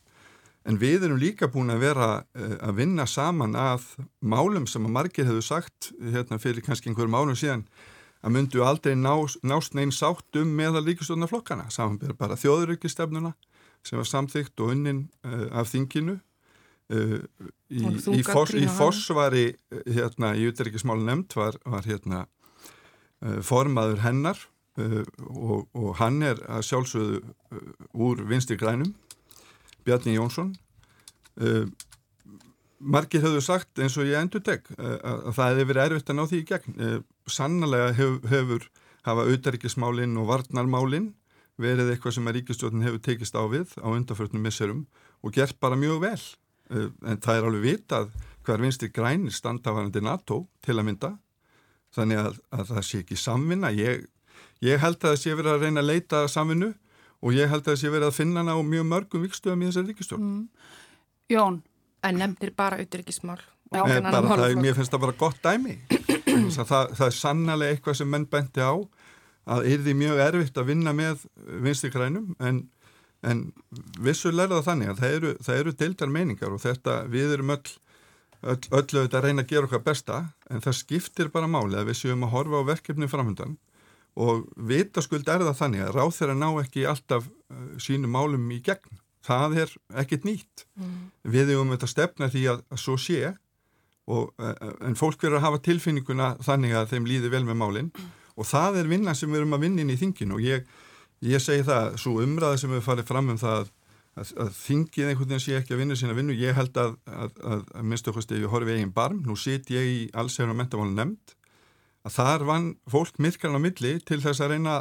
[0.67, 3.89] en við erum líka búin að vera uh, að vinna saman að
[4.21, 7.65] málum sem að margir hefur sagt hérna fyrir kannski einhverjum álum síðan
[8.21, 11.69] að myndu aldrei nást, nást neinn sátt um meðal ríkistjóðnaflokkana.
[11.73, 13.33] Samanbyrð bara þjóðuríkistefnuna
[13.85, 16.19] sem var samþygt og unnin uh, af þinginu
[16.87, 17.19] Uh,
[17.67, 17.81] í,
[18.15, 19.49] í, fos, í fosvari
[19.91, 24.39] hérna í útrykkismálu nefnd var, var hérna uh, formaður hennar
[24.79, 27.19] uh, og, og hann er að sjálfsögðu
[27.91, 28.93] úr vinstri grænum
[29.83, 30.49] Bjarni Jónsson.
[32.79, 36.23] Margir hefur sagt eins og ég endur deg að það hefur verið erfitt að ná
[36.27, 36.81] því í gegn.
[37.31, 38.65] Sannlega hef, hefur
[39.07, 41.13] hafa útrykkismálinn og varnarmálinn
[41.61, 44.83] verið eitthvað sem að ríkistjóðin hefur tekist á við á undarförnum misserum
[45.23, 46.19] og gert bara mjög vel
[46.71, 48.11] en það er alveg vitað
[48.47, 51.13] hver vinstri grænir standafarandi NATO til að mynda.
[51.95, 53.71] Þannig að, að það sé ekki samvinna.
[53.75, 54.05] Ég,
[54.63, 56.71] ég held að það sé verið að reyna að leita samvinnu
[57.17, 59.69] og ég held að það sé verið að finna hana á mjög mörgum vikstöðum í
[59.69, 60.43] þessari ríkistjórn mm.
[61.33, 61.61] Jón,
[62.07, 62.99] en nefndir bara auðvitað
[63.67, 65.75] Mér finnst það bara gott dæmi.
[66.53, 68.71] Það, það er sannlega eitthvað sem menn bendi á
[69.47, 71.23] að er því mjög erfitt að vinna með
[71.63, 72.61] vinstri grænum en
[73.27, 73.43] en
[74.03, 77.75] vissulega þannig að það eru, það eru deildar meiningar og þetta við erum öll
[78.45, 80.19] öll, öllu þetta að reyna að gera okkar besta
[80.51, 83.57] en það skiptir bara máli að við séum að horfa á verkefni framhundan
[84.17, 88.61] og vitaskuld er það þannig að ráð þeirra ná ekki alltaf uh, sínu málum í
[88.65, 90.95] gegn það er ekkit nýtt mm.
[91.33, 93.33] við hefum þetta stefna því að, að svo sé
[94.07, 94.53] og, uh,
[94.87, 98.11] en fólk verður að hafa tilfinninguna þannig að þeim líði vel með málinn mm.
[98.37, 100.69] og það er vinna sem við erum að vinna inn í þingin og ég
[101.25, 103.69] Ég segi það, svo umræði sem við farið fram um það
[104.17, 107.39] að, að þingið einhvern veginn sé ekki að vinna sína vinnu, ég held að, að,
[107.41, 111.33] að minnstu okkur stegi horfið eigin barm, nú sit ég í allsefn og mentamáli nefnd,
[112.05, 114.77] að þar vann fólk myrkarn á milli til þess að reyna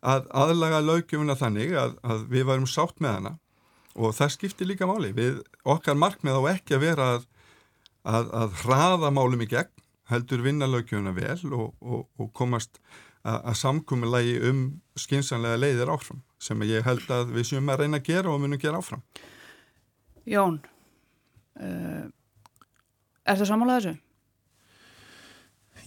[0.00, 3.34] að aðlaga lögjumuna þannig að við varum sátt með hana
[4.00, 5.10] og það skiptir líka máli.
[5.12, 7.08] Við okkar markmið á ekki að vera
[8.06, 9.72] að hraða málum í gegn,
[10.10, 12.80] heldur vinna lögjumuna vel og, og, og komast
[13.24, 14.62] að samkúmulagi um
[14.98, 18.60] skynsanlega leiðir áfram sem ég held að við séum að reyna að gera og munum
[18.60, 19.02] gera áfram.
[20.28, 20.60] Jón
[21.60, 22.06] uh,
[23.28, 23.98] Er það samála þessu?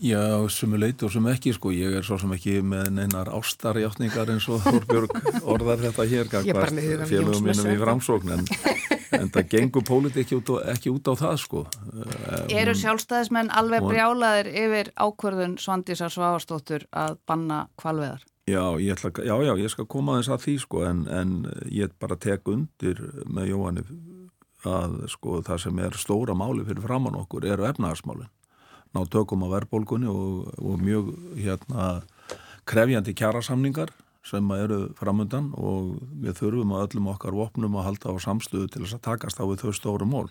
[0.03, 0.19] Já,
[0.51, 4.31] sem er leit og sem ekki sko, ég er svo sem ekki með neinar ástarjáttningar
[4.33, 5.13] eins og Þorbjörg
[5.53, 8.47] orðar þetta hér félagum mínum í framsókn en
[9.17, 11.63] en það gengur pólitík ekki, ekki út á það sko.
[11.93, 18.23] Eh, Eru sjálfstæðismenn alveg brjálaðir yfir ákverðun Svandísar Svavastóttur að banna kvalveðar?
[18.49, 21.35] Já, ég ætla, já, já, ég skal koma þess að því sko en, en
[21.71, 23.85] ég bara tek undir með Jóhanni
[24.67, 28.31] að sko það sem er stóra máli fyrir framann okkur eru efnahagsmálin.
[28.93, 32.03] Ná tökum á verðbólgunni og, og mjög hérna
[32.69, 33.91] krefjandi kjærasamningar
[34.23, 38.83] sem eru framundan og við þurfum að öllum okkar vopnum að halda á samstöðu til
[38.85, 40.29] þess að takast á við þau stóru mól.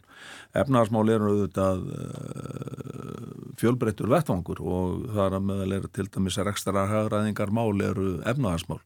[0.56, 6.52] Efnahagsmál eru auðvitað uh, fjölbreyttur vettvangur og það er að meðal er til dæmis að
[6.54, 8.80] ekstra hagræðingar mál eru efnahagsmál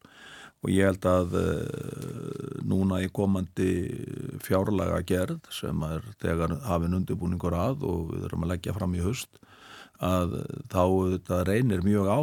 [0.65, 3.71] og ég held að uh, núna í komandi
[4.43, 9.05] fjárlaga gerð sem er þegar hafinn undirbúningur að og við erum að leggja fram í
[9.05, 9.39] höst
[10.03, 10.35] að
[10.69, 10.83] þá
[11.47, 12.21] reynir mjög á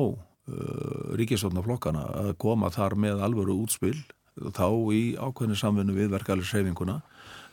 [0.51, 3.97] uh, ríkisvotnaflokkana að koma þar með alvöru útspil
[4.35, 7.01] þá í ákveðni samfunnu við verkefælisreifinguna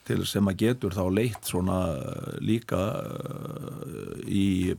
[0.07, 4.77] til sem að getur þá leitt svona uh, líka uh, í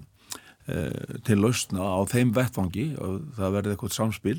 [1.27, 4.37] til lausna á þeim vettfangi og það verði eitthvað samspil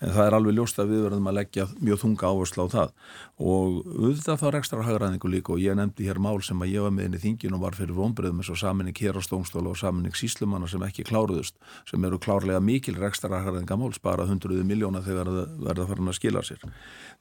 [0.00, 2.90] en það er alveg ljóst að við verðum að leggja mjög þunga áherslu á það.
[3.36, 5.54] Og auðvitað þá er ekstra hagræðingu líka.
[5.54, 7.78] Og ég nefndi hér mál sem að ég var með inn í þingin og var
[7.78, 11.56] fyrir vonbreðum eins og saminning hérastóngstóla og saminning síslumanna sem ekki kláruðust
[11.88, 16.18] sem eru klárlega mikil ekstra hagræðinga mál spara hundruði miljóna þegar það verða farin að
[16.20, 16.68] skila sér.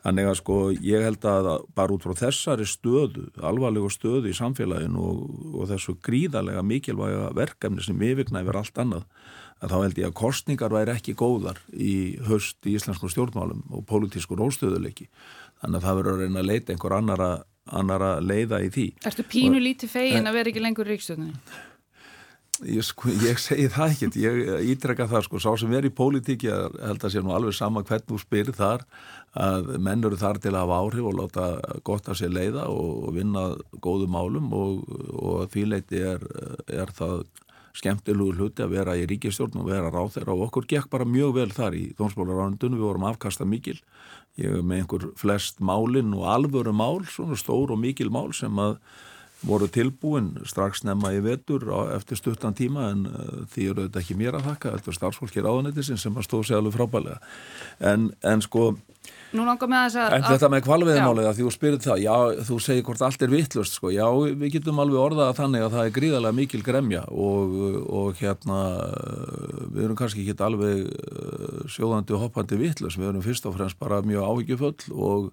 [0.06, 5.02] Þannig að sko ég held að bara út frá þessari stöðu alvarlegu stöðu í samfélaginu
[5.02, 5.24] og,
[5.56, 9.08] og þessu gríðarlega mikilvæga verkefni sem yfirgnæ yfir allt annað
[9.64, 11.94] að þá held ég að kostningar væri ekki góðar í
[12.28, 15.08] höst í íslensku stjórnmálum og pólitísku róstöðuleiki
[15.62, 17.30] þannig að það verður að reyna að leita einhver annara,
[17.72, 18.90] annara leiða í því.
[19.08, 21.40] Erstu pínu lítið fegin að vera ekki lengur ríkstjórnini?
[22.64, 26.48] Ég, sko, ég segi það ekkert, ég ítrekka það sko, sá sem er í pólitíki
[26.48, 28.86] að held að sé nú alveg sama hvern þú spyrir þar
[29.36, 31.48] að menn eru þar til að hafa áhrif og láta
[31.84, 33.44] gott að sé leiða og vinna
[33.84, 34.86] góðu málum og,
[35.20, 36.24] og því leiti er,
[36.72, 37.26] er það
[37.76, 41.36] skemmtilegur hluti að vera í ríkistjórn og vera ráð þeirra og okkur gekk bara mjög
[41.40, 43.78] vel þar í dómsmálaránundunum, við vorum afkasta mikil.
[44.40, 48.80] Ég með einhver flest málinn og alvöru mál, svona stór og mikil mál sem að
[49.46, 54.18] voru tilbúin strax nefna í vetur eftir stuttan tíma en uh, því eru þetta ekki
[54.18, 57.20] mér að þakka, þetta er starfsfólkir áðanettisinn sem að stóð sér alveg frábælega
[57.92, 58.72] en, en sko
[59.36, 60.16] Nú langar með þess að...
[60.16, 62.16] En þetta með kvalveðmálið að því þú spyrir það, já,
[62.50, 64.06] þú segir hvort allt er vittlust, sko, já,
[64.42, 67.58] við getum alveg orðað þannig að það er gríðarlega mikil gremja og,
[68.02, 68.60] og hérna,
[69.76, 74.02] við erum kannski ekki alveg uh, sjóðandi hoppandi vittlust, við erum fyrst og fremst bara
[74.06, 75.30] mjög áhyggjufull og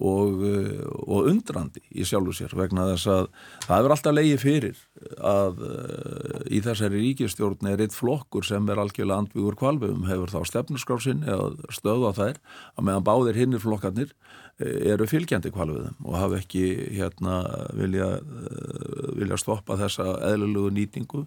[0.00, 3.28] og, eh, og undrandi í sjálfu sér vegna þess að
[3.64, 4.80] það er alltaf leiði fyrir
[5.16, 10.40] að uh, í þessari ríkistjórn er eitt flokkur sem er algjörlega andvíkur kvalvegum hefur þá
[10.50, 12.40] stefnusgráfsinn eða stöða þær
[12.76, 16.66] að meðan báðir hinnir flokkarnir uh, eru fylgjandi kvalvegum og hafa ekki
[16.98, 17.40] hérna
[17.76, 21.24] vilja, uh, vilja stoppa þessa eðlulugu nýtingu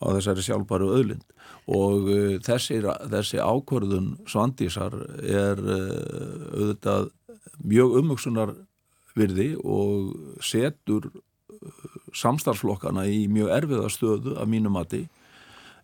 [0.00, 1.26] á þessari sjálfbæru öðlind
[1.70, 2.06] og
[2.42, 2.78] þessi,
[3.12, 7.10] þessi ákvörðun svandísar er auðvitað
[7.64, 8.54] mjög umvöksunar
[9.18, 15.06] virði og setur uh, samstarflokkana í mjög erfiða stöðu af mínu mati.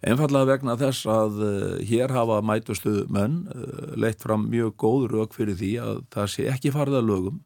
[0.07, 1.53] Einfallega vegna þess að uh,
[1.89, 6.49] hér hafa mætustu menn uh, leitt fram mjög góð rauk fyrir því að það sé
[6.53, 7.43] ekki farða lögum.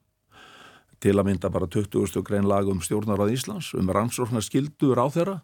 [1.01, 2.21] Til að mynda bara 20.
[2.27, 5.41] grein lagum stjórnarað Íslands um rannsóknar skildur á þeirra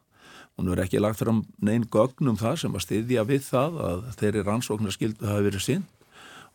[0.57, 4.05] hún er ekki lagt fram neinn gögn um það sem að styðja við það að
[4.21, 5.85] þeirri rannsóknar skildu hafi verið sinn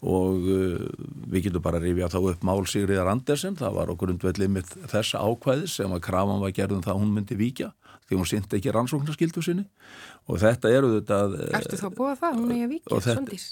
[0.01, 0.87] og uh,
[1.29, 4.73] við getum bara að rifja þá upp Mál Sigriðar Andersen, það var okkur undvellið með
[4.89, 7.69] þessa ákvæðis sem að krafan var gerðum það hún myndi víkja
[8.11, 9.63] því hún syndi ekki rannsóknarskildu sinni.
[10.27, 13.45] Og þetta eru þetta uh, Ertu þá búið það, hún er að víkja, sondís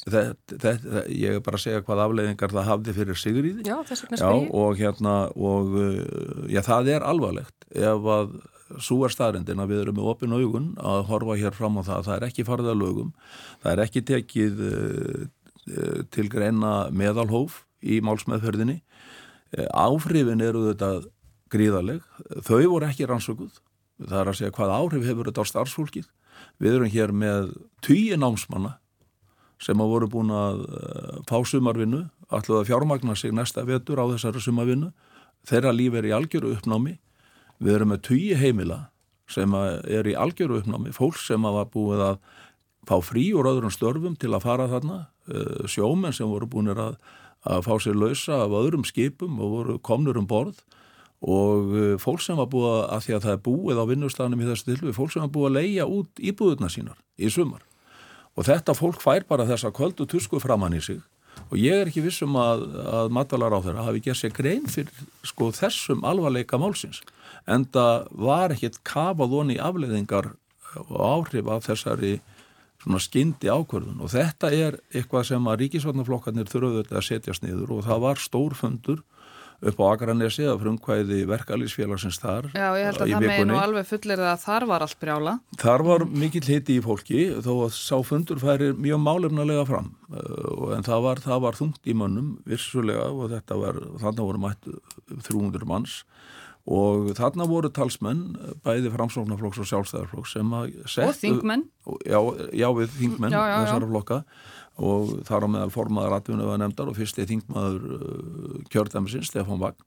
[1.15, 4.53] Ég er bara að segja hvað afleiðingar það hafði fyrir Sigriði Já, þess vegna spyrir
[4.59, 8.39] og hérna, og uh, já, það er alvarlegt ef að
[8.77, 12.03] svo er staðrindin að við erum með opin augun að horfa hér fram á það,
[12.05, 13.07] það er ekki farið að lögum,
[13.63, 15.27] það er ekki tekið Eh,
[16.13, 18.81] til greina meðalhóf í málsmeðferðinni.
[19.55, 20.91] Eh, áhrifin eru þetta
[21.49, 22.03] gríðaleg.
[22.45, 23.57] Þau voru ekki rannsökuð.
[23.99, 26.07] Það er að segja hvað áhrif hefur þetta á starfsfólkið.
[26.61, 27.49] Við erum hér með
[27.83, 28.77] tíu námsmanna
[29.59, 34.05] sem hafa voru búin að eh, fá sumarvinnu, alltaf að fjármagna sig næsta vetur á
[34.13, 34.93] þessari sumarvinnu.
[35.49, 36.99] Þeirra líf er í algjöru uppnámi.
[37.59, 38.85] Við erum með tíu heimila
[39.29, 40.93] sem er í algjöru uppnámi.
[40.95, 42.21] Fólk sem hafa búið að
[42.87, 46.97] fá frí úr öðrum störfum til að fara þarna Eh, sjómenn sem voru búin að,
[47.45, 50.63] að fá sér lausa af öðrum skipum og voru komnur um borð.
[51.19, 54.47] Og eh, fólk sem var búið að því að það er búið á vinnustafnum í
[54.49, 57.61] þessu tilvi, fólk sem var búið að leia út íbúðuna sínar í sumar.
[58.39, 61.03] Og þetta fólk fær bara þessa kvöldu tusku framann í sig.
[61.49, 65.05] Og ég er ekki vissum að, að matvalar á þeirra hafi gert sér grein fyrir
[65.27, 67.03] sko þessum alvarleika málsins.
[67.45, 70.33] En það var ekkit kafað honi afleðingar
[70.87, 72.17] og áhrif af þessari
[72.83, 74.01] svona skyndi ákvörðun.
[74.03, 75.61] Og þetta er eitthvað sem að
[76.81, 79.01] þetta að setjast niður og það var stórfundur
[79.59, 83.89] upp á Akranesi að frumkvæði verkalýsfélagsins þar Já, ég held að það með nú alveg
[83.89, 85.33] fullir að þar var allt brjála.
[85.59, 89.91] Þar var mikill hiti í fólki þó að sá fundur færi mjög málefnulega fram.
[90.13, 94.43] Uh, en það var, það var þungt í mönnum vissulega og þetta var, þarna voru
[94.45, 94.71] mætt
[95.27, 95.99] 300 manns
[96.69, 101.07] og þarna voru talsmenn bæði framsóknarflokks og sjálfstæðarflokks sem að settu...
[101.07, 101.63] Og þingmenn?
[102.05, 102.19] Já,
[102.53, 104.19] já við þingmenn þessara flokka.
[104.79, 109.81] Og þar á meðal formaðar atvinnuða nefndar og fyrsti þingmaður uh, kjördæmisinn Stefán Vagn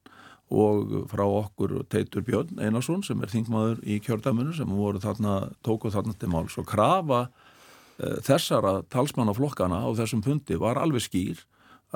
[0.52, 5.94] og frá okkur Teitur Björn Einarsson sem er þingmaður í kjördæminu sem voru þarna, tókuð
[5.94, 6.58] þarna til máls.
[6.60, 11.46] Og krafa uh, þessara talsmannaflokkana á þessum pundi var alveg skýr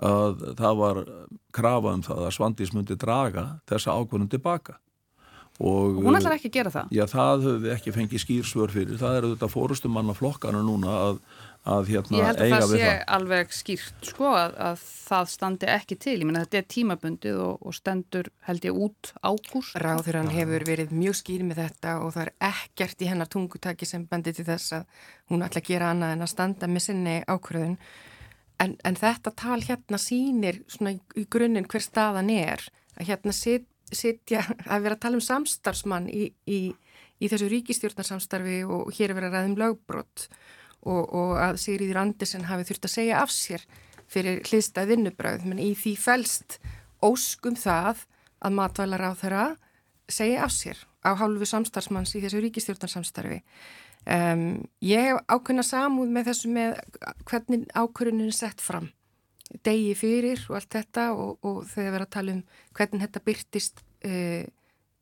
[0.02, 1.04] að það var
[1.56, 4.76] krafa um það að Svandís myndi draga þessa ákvörðum tilbaka
[5.56, 6.88] Og, hún ætlar ekki að gera það?
[6.92, 8.96] Já, það höfum við ekki fengið skýrsvör fyrir.
[9.00, 11.20] Það eru þetta fórustumanna flokkana núna að,
[11.64, 12.26] að hérna, eiga við það.
[12.26, 12.98] Ég held að það sé það.
[13.16, 16.16] alveg skýrt sko að, að það standi ekki til.
[16.18, 19.78] Ég menna þetta er tímabundið og, og stendur held ég út ágúst.
[19.80, 23.88] Ráður hann hefur verið mjög skýr með þetta og það er ekkert í hennar tungutaki
[23.88, 27.16] sem bendi til þess að hún ætla að gera annað en að standa með sinni
[27.24, 27.80] ákvörðun.
[28.62, 32.62] En, en þetta tal hérna sínir svona í grunninn hver staðan er.
[32.96, 36.60] Að hérna sitt sitja að vera að tala um samstarfsmann í, í,
[37.20, 40.26] í þessu ríkistjórnarsamstarfi og hér er verið að ræða um lögbrott
[40.86, 43.66] og, og að Sigriður Andersen hafi þurft að segja af sér
[44.10, 46.58] fyrir hlistað vinnubröð, menn í því fælst
[47.04, 48.04] óskum það
[48.42, 49.46] að matvælar á þeirra
[50.08, 53.40] segja af sér á hálfu samstarfsmanns í þessu ríkistjórnarsamstarfi.
[54.06, 56.76] Um, ég hef ákveðna samúð með þessu með
[57.26, 58.92] hvernig ákveðunin er sett fram
[59.66, 62.42] degi fyrir og allt þetta og, og þegar við erum að tala um
[62.76, 64.42] hvernig þetta byrtist, uh,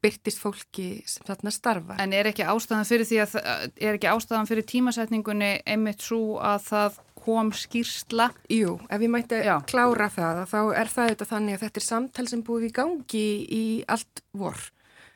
[0.05, 1.99] byrtist fólki sem þarna starfa.
[2.03, 3.37] En er ekki ástæðan fyrir því að,
[3.77, 8.29] er ekki ástæðan fyrir tímasetningunni einmitt svo að það kom skýrsla?
[8.53, 9.57] Jú, ef ég mætti Já.
[9.69, 13.29] klára það, þá er það þetta þannig að þetta er samtal sem búið í gangi
[13.49, 14.61] í allt vor.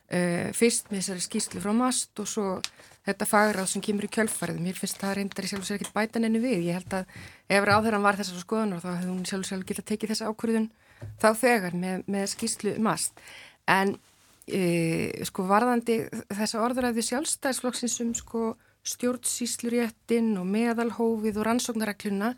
[0.08, 2.44] Uh, fyrst með þessari skýrslu frá MAST og svo
[3.04, 4.60] þetta fagráð sem kemur í kjölfarið.
[4.64, 6.62] Mér finnst það reyndar í sjálf og sér ekkert bætan enni við.
[6.68, 7.10] Ég held að
[7.56, 10.70] ef ráðherran var þessar skoðunar þá hefði hún sjálf og sér geta tekið þessa ákvörðun
[11.20, 13.20] þá þegar með, með skýslu mast.
[13.68, 13.94] En
[14.48, 14.62] e,
[15.28, 15.98] sko varðandi
[16.32, 18.46] þessa orðuræði sjálfstæðsflokksins um sko
[18.88, 22.32] stjórnsýsluréttin og meðalhófið og rannsóknarakluna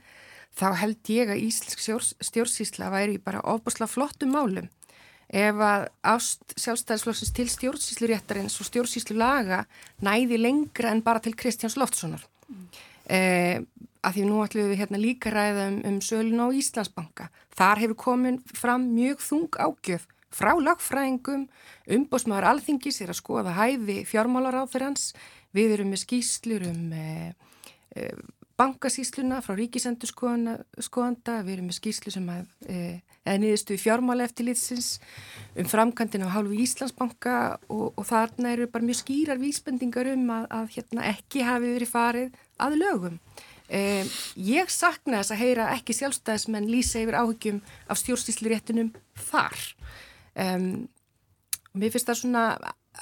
[0.59, 4.71] þá held ég að Íslensk stjórnsýsla væri bara ofbúsla flottum málum
[5.31, 9.65] ef að ást sjálfstæðisflokksins til stjórnsýsluréttarins og stjórnsýslu laga
[10.03, 12.25] næði lengra en bara til Kristjáns Loftssonar.
[12.51, 12.65] Mm.
[13.07, 13.61] eh,
[14.03, 17.29] að því nú ætlum við hérna líka ræða um, um sölun á Íslandsbanka.
[17.55, 21.47] Þar hefur komin fram mjög þung ágjöf frá lagfræðingum
[21.91, 25.11] umbósmaður alþingis er að skoða hæfi fjármálar á þeirrans
[25.57, 27.33] við erum með skýslur um eh,
[27.99, 28.15] eh,
[28.61, 34.95] bankasísluna frá ríkisendur skoðanda, við erum með skýslu sem að eh, eða niðurstu fjármála eftirlitsins
[35.59, 37.37] um framkantin á hálfu Íslandsbanka
[37.69, 41.93] og, og þarna eru bara mjög skýrar vísbendingar um að, að hérna, ekki hafi verið
[41.93, 43.19] farið að lögum.
[43.71, 44.09] Um,
[44.51, 48.91] ég sakna þess að heyra ekki sjálfstæðismenn lýsa yfir áhugjum af stjórnstísluréttunum
[49.29, 49.61] þar.
[50.35, 50.89] Um,
[51.77, 52.45] mér finnst það svona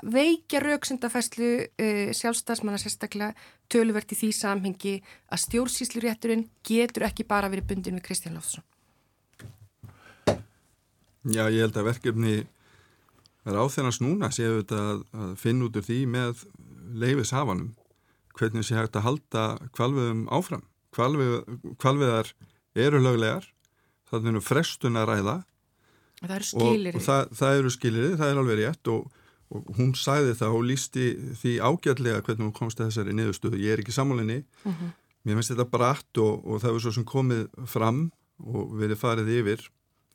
[0.04, 3.32] veikja rauksendafæslu uh, sjálfstæðismanna sérstaklega
[3.72, 4.94] töluvert í því samhengi
[5.28, 8.64] að stjórnstíslurétturinn getur ekki bara verið bundin við Kristján Lófsson.
[11.28, 12.36] Já, ég held að verkefni
[13.48, 14.80] er á þennast núna séu þetta
[15.12, 16.46] að finna út úr því með
[16.98, 17.74] leifishafanum
[18.38, 19.44] hvernig sé hægt að halda
[19.74, 20.64] kvalviðum áfram.
[20.94, 21.34] Kvalvið,
[21.82, 22.30] kvalviðar
[22.78, 23.46] eru löglegar,
[24.08, 25.36] það er frestun að ræða
[26.18, 29.17] það og, og það, það eru skilir, það er alveg rétt og,
[29.48, 31.06] og hún sæði það og lísti
[31.40, 33.60] því ágætlega hvernig hún komst að þessari niðurstöðu.
[33.62, 34.74] Ég er ekki sammálinni, mhm.
[34.74, 34.92] -huh.
[35.24, 39.34] mér finnst þetta bratt og, og það er svo sem komið fram og verið farið
[39.40, 39.64] yfir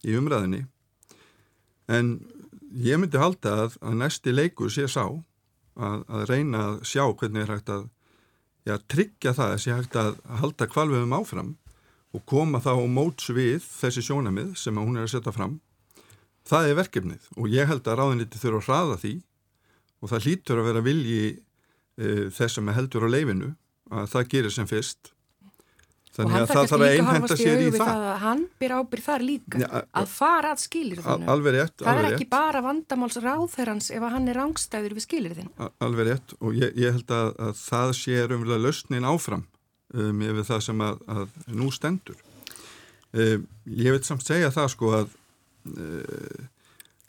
[0.08, 0.66] í umræðinni
[1.92, 2.14] en
[2.84, 7.44] ég myndi halda að, að næsti leikur sé sá að, að reyna að sjá hvernig
[7.44, 7.84] er hægt að
[8.68, 11.52] já, tryggja það að sé hægt að halda kvalveðum áfram
[12.14, 15.60] og koma þá móts við þessi sjónamið sem hún er að setja fram
[16.50, 19.14] það er verkefnið og ég held að ráðinliti þurfa að hraða því
[20.04, 23.52] og það hlýtur að vera vilji e, þess sem heldur á leifinu
[23.94, 25.14] að það gerir sem fyrst
[26.14, 27.88] Þannig að það þarf að einhenda sér í það.
[27.90, 31.74] það hann byr ábyrð þar líka ja, að fara að skilir rétt.
[31.82, 32.30] Það er ekki rétt.
[32.36, 35.50] bara vandamáls ráðherrans ef hann er rángstæður við skilir þinn.
[35.82, 39.48] Alveg rétt og ég, ég held að, að það sé umvel að lausnin áfram
[39.98, 42.22] um, ef það sem að, að nú stendur.
[43.14, 45.18] Um, ég vil samt segja það sko að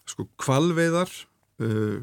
[0.08, 1.10] sko kvalveiðar
[1.62, 2.02] uh,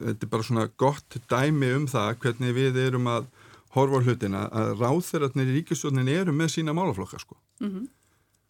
[0.00, 3.28] þetta er bara svona gott dæmi um það hvernig við erum að
[3.76, 7.36] horfa hlutina að ráþeirarnir í ríkistjónin eru með sína málaflokka sko.
[7.60, 7.86] Mm -hmm.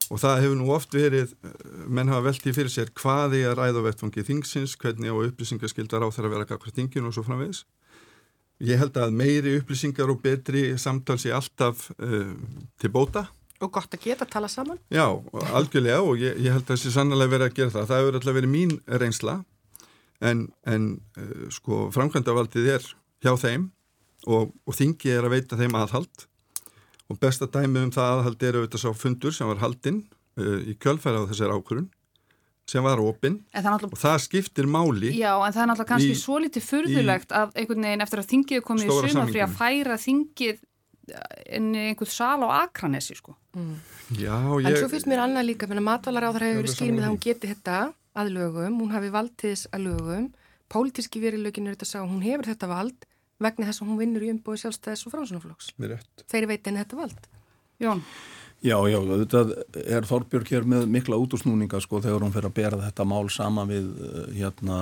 [0.07, 1.51] Og það hefur nú oft verið uh,
[1.89, 6.30] menn hafa veldið fyrir sér hvað er að ræða vettfangi þingsins, hvernig á upplýsingaskildar að
[6.30, 7.64] vera kakvar þingin og svo framvegis.
[8.61, 12.34] Ég held að meiri upplýsingar og betri samtals er alltaf uh,
[12.78, 13.26] til bóta.
[13.64, 14.78] Og gott að geta að tala saman.
[14.92, 15.07] Já,
[15.57, 17.86] algjörlega og ég, ég held að það sé sannlega verið að gera það.
[17.88, 19.36] Það hefur alltaf verið mín reynsla
[20.20, 20.88] en, en
[21.18, 22.86] uh, sko framkvæmdavaldið er
[23.24, 23.68] hjá þeim
[24.26, 26.26] og, og þingi er að veita þeim aðhald
[27.07, 30.02] og besta dæmi um það aðhald er auðvitað sá fundur sem var haldinn
[30.40, 31.90] uh, í kjölfæra á þessar ákvörun
[32.66, 36.38] sem var opinn og það skiptir máli Já, en það er náttúrulega kannski í, svo
[36.42, 40.64] litið furðulegt að einhvern veginn eftir að þingið komið í sumafrí að færa þingið
[41.57, 43.36] inn í einhvern sal á Akranesi sko.
[43.57, 43.76] mm.
[44.16, 44.66] Já, ég...
[44.70, 47.12] En svo fyrst mér annað líka, menn að matvalar á það hefur verið skilmið að
[47.12, 47.78] hún geti þetta
[48.16, 50.28] að lögum, hún hafi valdtiðs að lögum
[50.72, 53.07] pólitíski verilögin er þetta að sá, hún hefur þetta vald
[53.42, 55.72] vegna þess að hún vinnur í umbúi sjálfstæðis og fransunaflóks.
[56.30, 57.28] Þeir veitin þetta vald.
[57.82, 58.02] Jón?
[58.64, 59.40] Já, já, þetta
[59.84, 63.66] er Þorbjörg hér með mikla útúsnúninga sko þegar hún fyrir að bera þetta mál sama
[63.68, 64.78] við eh, hérna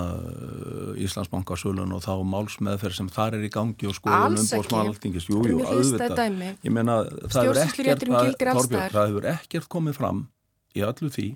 [1.03, 5.33] Íslandsbankasölun og þá málsmeðferð sem þar er í gangi og um og smaltingist.
[5.33, 6.23] Jú, jú, auðvitað.
[6.63, 10.27] Ég meina, það hefur ekkert, Þorbjörg, það hefur ekkert komið fram
[10.75, 11.29] í öllu því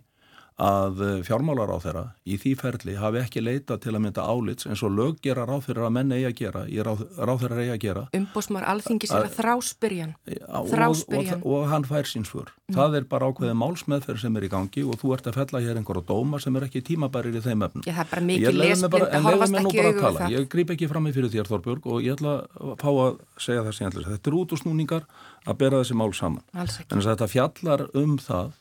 [0.59, 4.67] að eh, fjármálar á þeirra í því ferli hafi ekki leita til að mynda álits
[4.67, 7.75] eins og lög gera ráð fyrir að menna eigi að gera, ráð, ráð þeirra eigi
[7.75, 8.03] að gera.
[8.19, 10.15] Umbósmar alþingis er að þráspyrjan.
[10.27, 11.45] þráspyrjan.
[11.45, 12.51] Og, og, og hann fær sínsfur.
[12.67, 12.75] Mm.
[12.75, 15.79] Það er bara ákveðið málsmeðferð sem er í gangi og þú ert að fella hér
[15.79, 17.87] einhverja dóma sem er ekki tímabærir í þeim efnum.
[17.87, 20.35] Já, það er bara mikið lesblind að horfast ekki auðvitað.
[20.35, 23.63] Ég grýp ekki fram í fyrir þér Þorbjörg og ég ætla að fá að segja
[23.63, 24.05] ég ætla.
[24.11, 25.09] Þetta er út úr snúningar
[25.47, 26.45] að bera þessi mál saman.
[26.53, 28.53] En þetta fjallar um það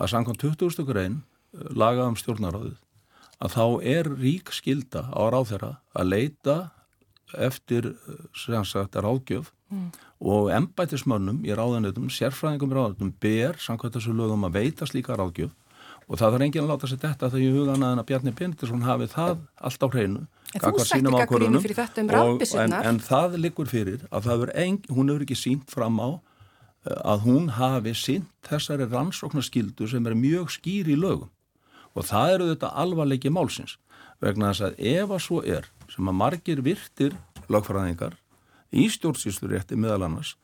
[0.00, 0.86] að samkvæmt 20.
[0.88, 1.20] grein
[1.52, 2.78] lagað um stjórnaráðið
[3.42, 6.56] að þá er rík skilda á ráðherra að leita
[7.32, 7.94] eftir
[8.36, 9.88] sagt, ráðgjöf mm.
[10.20, 15.52] og embætismönnum í ráðanutum, sérfræðingum í ráðanutum ber samkvæmt þessu lögum að veita slíka ráðgjöf.
[16.10, 19.06] Og það þarf enginn að láta sér þetta þegar ég huga að Bjarni Benediktsson hafi
[19.12, 23.36] það allt á hreinu En þú sætti gaggrínu fyrir þetta um rafbissunar en, en það
[23.40, 28.28] likur fyrir að ein, hún hefur ekki sínt fram á eh, að hún hafi sínt
[28.44, 31.30] þessari rannsóknarskildu sem er mjög skýr í lögum
[31.92, 33.76] og það eru þetta alvarleiki málsins
[34.22, 37.16] vegna þess að ef að svo er sem að margir virtir
[37.52, 38.16] lagfræðingar
[38.72, 40.36] í stjórnsýslurétti meðal annars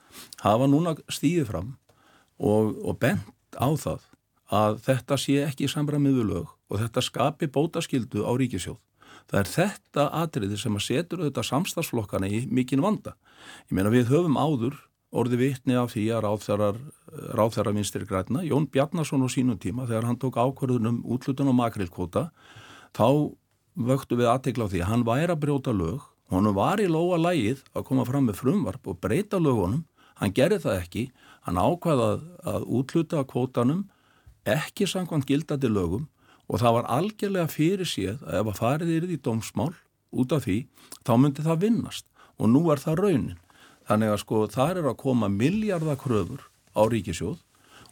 [0.43, 1.75] hafa núna stíðið fram
[2.39, 4.05] og, og bent á það
[4.49, 8.79] að þetta sé ekki í samræmið við lög og þetta skapi bótaskildu á ríkisjóð.
[9.29, 13.15] Það er þetta atriði sem að setur auðvitað samstagsflokkana í mikinn vanda.
[13.69, 14.79] Ég meina við höfum áður
[15.15, 16.81] orði vitni af því að
[17.39, 22.29] ráþæra vinstir græna, Jón Bjarnason á sínum tíma þegar hann tók ákvarðunum útlutun og makrilkvota,
[22.93, 23.33] þá
[23.79, 27.65] vöktu við aðtekla á því hann væri að brjóta lög, honum var í lóa lægið
[27.73, 29.87] að koma fram með frumvarp og breyta lögunum,
[30.21, 31.05] hann gerði það ekki,
[31.47, 33.87] hann ákvaðað að útluta kvotanum
[34.49, 36.09] ekki samkvæmt gildandi lögum
[36.49, 39.73] og það var algjörlega fyrir síð að ef að farið er í dómsmál
[40.13, 40.63] út af því,
[41.05, 42.07] þá myndi það vinnast.
[42.39, 43.39] Og nú er það raunin.
[43.89, 46.45] Þannig að sko þar er að koma miljardakröfur
[46.77, 47.39] á ríkisjóð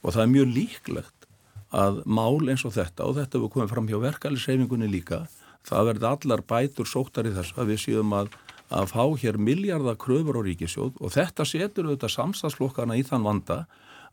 [0.03, 1.29] og það er mjög líklegt
[1.77, 5.25] að mál eins og þetta og þetta við komum fram hjá verkalisreifingunni líka
[5.67, 8.31] það verði allar bætur sóttar í þess að við séum að,
[8.71, 13.59] að fá hér miljardakröfur á ríkisjóð og þetta setur auðvitað samstagsflokkana í þann vanda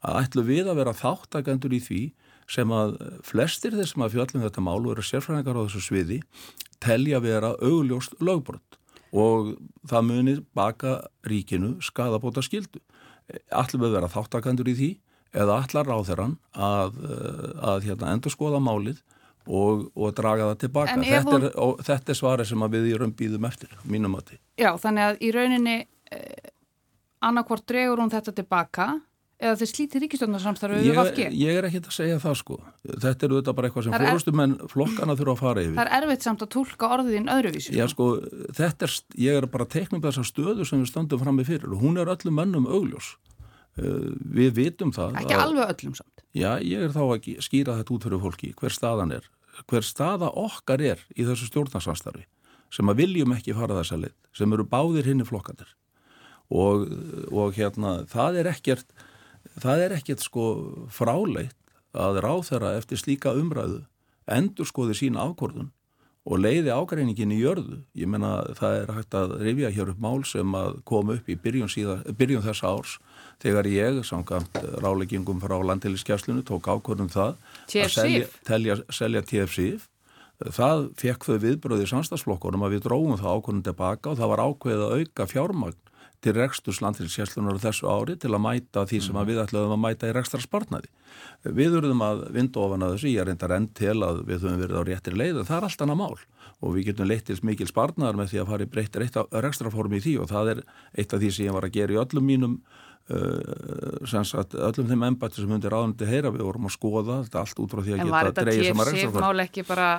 [0.04, 2.02] að ætlu við að vera þáttakendur í því
[2.50, 6.20] sem að flestir þessum að fjöllum þetta mál og eru sérfræðingar á þessu sviði
[6.84, 8.80] telja vera augljóst lögbrott
[9.14, 9.54] og
[9.90, 10.98] það munir baka
[11.30, 12.82] ríkinu skadabóta skildu.
[13.54, 14.92] Allir við vera þáttakandur í því
[15.34, 16.98] eða allar ráþeran að,
[17.64, 19.00] að hérna, endur skoða málið
[19.48, 20.98] og, og draga það tilbaka.
[21.00, 21.48] Þetta, hún...
[21.48, 24.40] er, þetta er svarið sem við erum býðum eftir, mínum að því.
[24.62, 25.78] Já, þannig að í rauninni
[26.14, 26.52] eh,
[27.24, 28.88] annarkvort dregur hún þetta tilbaka
[29.44, 31.26] eða þeir slíti ríkistjónarsamstarfi við vafki?
[31.38, 32.58] Ég er ekki að segja það sko.
[33.04, 35.76] Þetta er auðvitað bara eitthvað sem fórustumenn flokkana þurfa að fara yfir.
[35.78, 37.76] Það er erfitt samt að tólka orðin öðruvísi.
[37.76, 38.08] Já sko,
[38.58, 41.84] þetta er, ég er bara teiknum þessar stöðu sem við stöndum fram með fyrir og
[41.84, 43.14] hún er öllum mönnum augljós.
[43.74, 45.18] Uh, við vitum það.
[45.24, 46.26] Ekki að, alveg öllum samt.
[46.34, 49.26] Já, ég er þá að skýra þetta út fyrir fólki, hver staðan er.
[49.70, 52.26] Hver staða okkar er í þessu stjórnarsamstarfi
[56.54, 56.88] og,
[57.32, 58.94] og hérna, það er ekkert
[59.60, 60.48] það er ekkert sko
[60.94, 61.58] fráleitt
[61.94, 63.84] að ráð þeirra eftir slíka umræðu
[64.32, 65.72] endur skoði sína ákvörðun
[66.24, 67.82] og leiði ágreiningin í jörðu.
[68.00, 71.36] Ég menna það er hægt að rifja hér upp mál sem að koma upp í
[71.36, 72.94] byrjun, síða, byrjun þessa árs
[73.44, 79.90] þegar ég, samkvæmt ráleggingum frá landiliskjæslinu, tók ákvörðum það að selja, telja, selja TFC-ið.
[80.44, 84.44] Það fekk þau viðbröði í samstagsflokkunum að við dróðum það ákvörðum tilbaka og það var
[84.48, 85.82] ákveðið að auka fjármagn
[86.24, 90.16] til reksturs landfélagssjæslunar þessu ári til að mæta því sem við ætlaðum að mæta í
[90.16, 90.92] rekstra sparnaði.
[91.44, 94.62] Við verðum að vinda ofan að þessu, ég er reyndar enn til að við höfum
[94.64, 96.24] verið á réttir leið en það er allt annað mál
[96.64, 98.98] og við getum leitt til mikil sparnaðar með því að fara í breytt
[99.44, 100.64] rekstraformi í því og það er
[100.96, 102.58] eitt af því sem ég var að gera í öllum mínum
[103.12, 107.64] uh, sagt, öllum þeim embætti sem hundir áðundi heyra við vorum að skoða þetta allt
[107.66, 109.20] út frá því að en geta dreyja sem að rekstraformi.
[109.20, 109.90] En var þetta TFC-mál ekki bara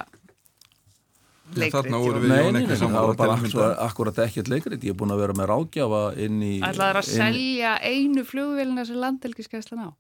[1.53, 1.75] leikrit.
[1.75, 2.95] Þarna voru við Jón ekki saman.
[2.95, 3.19] Það var
[3.55, 4.87] bara akkurat ekkert leikrit.
[4.87, 6.55] Ég er búin að vera með rákjafa inn í...
[6.65, 9.91] Það er að selja einu flugvelina sem landelgiskeslan á?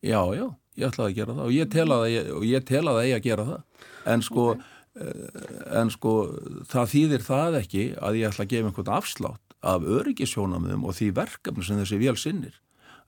[0.00, 0.46] Já, já,
[0.80, 3.44] ég ætlaði að gera það og ég telaði að, ég telaði að ég að gera
[3.50, 3.88] það.
[4.08, 5.50] En sko, okay.
[5.82, 6.14] en sko,
[6.70, 11.10] það þýðir það ekki að ég ætla að gefa einhvern afslátt af öryggisjónamöðum og því
[11.18, 12.56] verkefni sem þessi vél sinnir.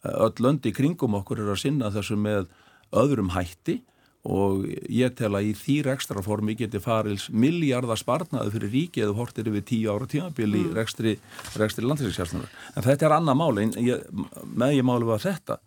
[0.04, 2.50] Öll löndi kringum okkur er að sinna þessu með
[2.92, 3.80] öðrum hætti
[4.22, 9.16] og ég tel að í þýr ekstra formi geti farils miljardar sparnaði fyrir ríki eða
[9.18, 10.76] hortir yfir tíu ára tímabili mm.
[10.78, 11.16] rekstri,
[11.58, 14.06] rekstri landsinsjálfsnur en þetta er annað máli ég,
[14.46, 15.58] með ég máli var þetta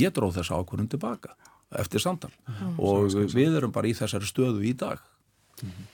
[0.00, 1.36] ég dróð þessa ákvörðum tilbaka
[1.76, 2.76] eftir samtal mm.
[2.80, 3.28] og svo.
[3.36, 5.02] við erum bara í þessari stöðu í dag
[5.60, 5.88] mm.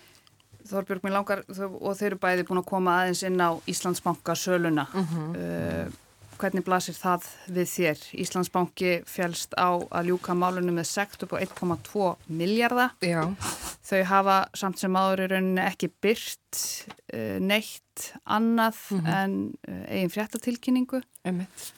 [0.69, 4.85] Þorbjörg, mér langar og þeir eru bæði búin að koma aðeins inn á Íslandsbanka söluna
[4.93, 5.31] -hmm.
[5.33, 6.08] uh,
[6.39, 8.03] Hvernig blasir það við þér?
[8.25, 12.95] Íslandsbanki fjelst á að ljúka málunum með sekt upp á 1,2 miljardar.
[13.03, 13.25] Já.
[13.89, 16.61] Þau hafa samt sem áður í rauninni ekki byrt
[17.13, 19.17] uh, neitt annað mm -hmm.
[19.19, 19.35] en
[19.67, 21.03] uh, eigin fréttatilkynningu.
[21.27, 21.73] Emitt.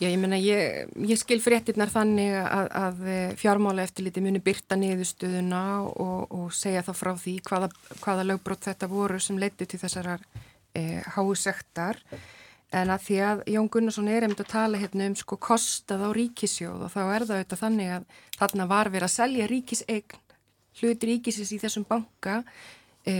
[0.00, 4.40] Já, ég menna, ég, ég skil fréttirnar þannig að, að eh, fjármála eftir liti muni
[4.42, 7.68] byrta niðurstöðuna og, og segja þá frá því hvaða,
[8.02, 10.24] hvaða lögbrot þetta voru sem leiti til þessarar
[10.74, 12.02] eh, hásektar
[12.74, 16.10] en að því að Jón Gunnarsson er einmitt að tala hérna um sko kostað á
[16.16, 18.06] ríkisjóð og þá er það auðvitað þannig að
[18.38, 20.20] þarna var verið að selja ríkisegn
[20.80, 22.40] hluti ríkisins í þessum banka
[23.06, 23.14] e,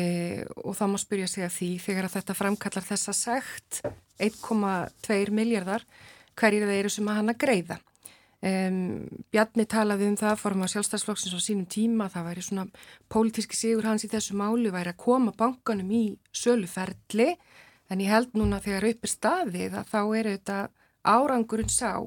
[0.64, 3.82] og þá má spyrja sig að því þegar að þetta framkallar þessa segt
[4.18, 5.86] 1,2 miljardar
[6.34, 7.78] hverjir það eru sem að hann að greiða.
[8.44, 12.64] Um, Bjarni talaði um það fórum á sjálfstæðsflokksins á sínum tíma það væri svona
[13.08, 16.02] pólitíski sigur hans í þessu málu væri að koma bankanum í
[16.34, 17.30] söluferli
[17.92, 20.58] En ég held núna þegar upp er staðið að þá er þetta
[21.04, 22.00] árangurinn sá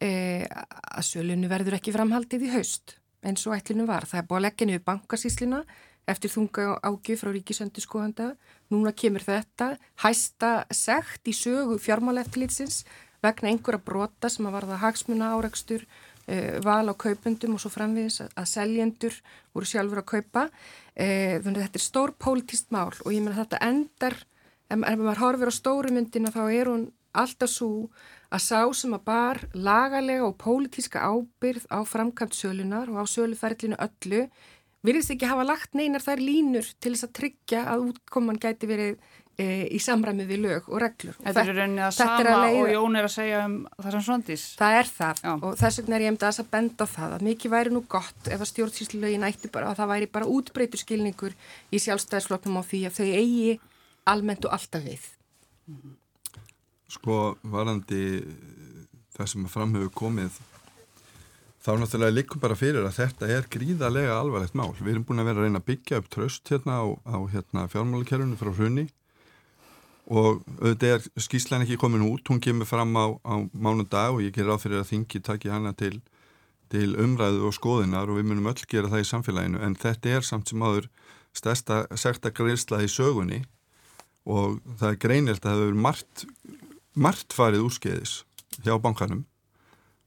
[0.00, 0.10] e,
[0.48, 4.06] að sölunni verður ekki framhaldið í haust eins og ætlinu var.
[4.08, 5.62] Það er búið að leggja niður bankasíslina
[6.10, 8.32] eftir þunga ágjöf frá ríkisöndu skoðanda.
[8.72, 12.82] Núna kemur þetta hæsta segt í sögu fjármáleftilitsins
[13.22, 15.84] vegna einhverja brota sem að varða hagsmuna árakstur,
[16.26, 19.14] e, val á kaupendum og svo framviðis að seljendur
[19.54, 20.48] voru sjálfur að kaupa.
[20.96, 24.18] E, þannig að þetta er stór pólitist mál og ég menna að þetta endar
[24.70, 27.90] en ef maður horfir á stóru myndina þá er hún alltaf svo
[28.32, 33.76] að sá sem að bar lagalega og pólitíska ábyrð á framkvæmt sölunar og á söluferlinu
[33.76, 34.26] öllu
[34.82, 38.96] virðist ekki hafa lagt neinar þær línur til þess að tryggja að útkoman gæti verið
[39.38, 41.18] e, í samræmi við lög og reglur.
[41.20, 44.46] Þetta er rauninni að sama að og Jón er að segja um það sem svondís.
[44.58, 45.32] Það er það Já.
[45.34, 47.84] og þess vegna er ég um þess að benda á það að mikið væri nú
[47.94, 51.36] gott ef að stjórnsýslulögin ætti bara að það væri bara útbreytur skilningur
[51.70, 53.60] í sjálfstæðisfloknum á því að þau eigi
[54.08, 55.04] almennt og alltaf við.
[56.92, 58.22] Sko varandi
[59.12, 60.40] það sem framhefur komið
[61.62, 64.72] þá náttúrulega likum bara fyrir að þetta er gríðarlega alvarlegt mál.
[64.80, 67.68] Við erum búin að vera að reyna að byggja upp tröst hérna á, á hérna,
[67.70, 68.88] fjármálakerfunu frá hrunni
[70.12, 74.34] og auðvitað er skýslan ekki komin út, hún kemur fram á, á mánudag og ég
[74.34, 76.00] ger ráð fyrir að þingi taki hana til,
[76.74, 79.62] til umræðu og skoðinar og við munum öll gera það í samfélaginu.
[79.62, 80.90] En þetta er samt sem áður
[81.32, 83.44] stærsta sekta greiðsla í sögunni
[84.28, 86.24] og það er greinilt að það hefur margt,
[86.94, 88.16] margt farið úrskeiðis
[88.62, 89.24] hjá bankanum.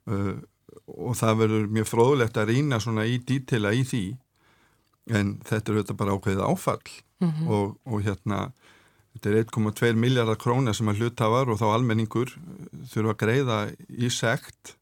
[0.06, 0.38] Uh,
[0.86, 4.06] og það verður mjög fróðlegt að rýna svona í dítila í því.
[5.16, 6.94] En þetta er auðvitað bara ákveðið áfall.
[7.24, 7.48] Mm -hmm.
[7.48, 8.40] og, og hérna
[9.16, 12.34] þetta er 1,2 miljardar króna sem að hlutafar og þá almenningur
[12.92, 13.60] þurfa að greiða
[13.90, 14.76] í sekt.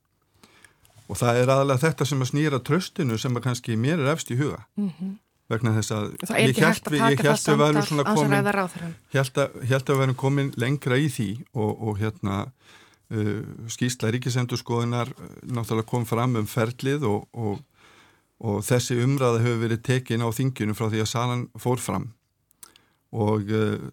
[1.08, 4.32] Og það er aðalega þetta sem að snýra tröstinu sem að kannski mér er efst
[4.32, 4.66] í huga.
[4.76, 8.38] Mm -hmm vegna þess að ég held að að verðum svona komin
[9.14, 15.36] held að, að verðum komin lengra í því og, og hérna uh, skýrsla ríkisendurskoðunar uh,
[15.44, 17.60] náttúrulega kom fram um ferlið og, og,
[18.44, 22.10] og þessi umræða hefur verið tekin á þingjunu frá því að salan fór fram.
[23.14, 23.92] Og uh,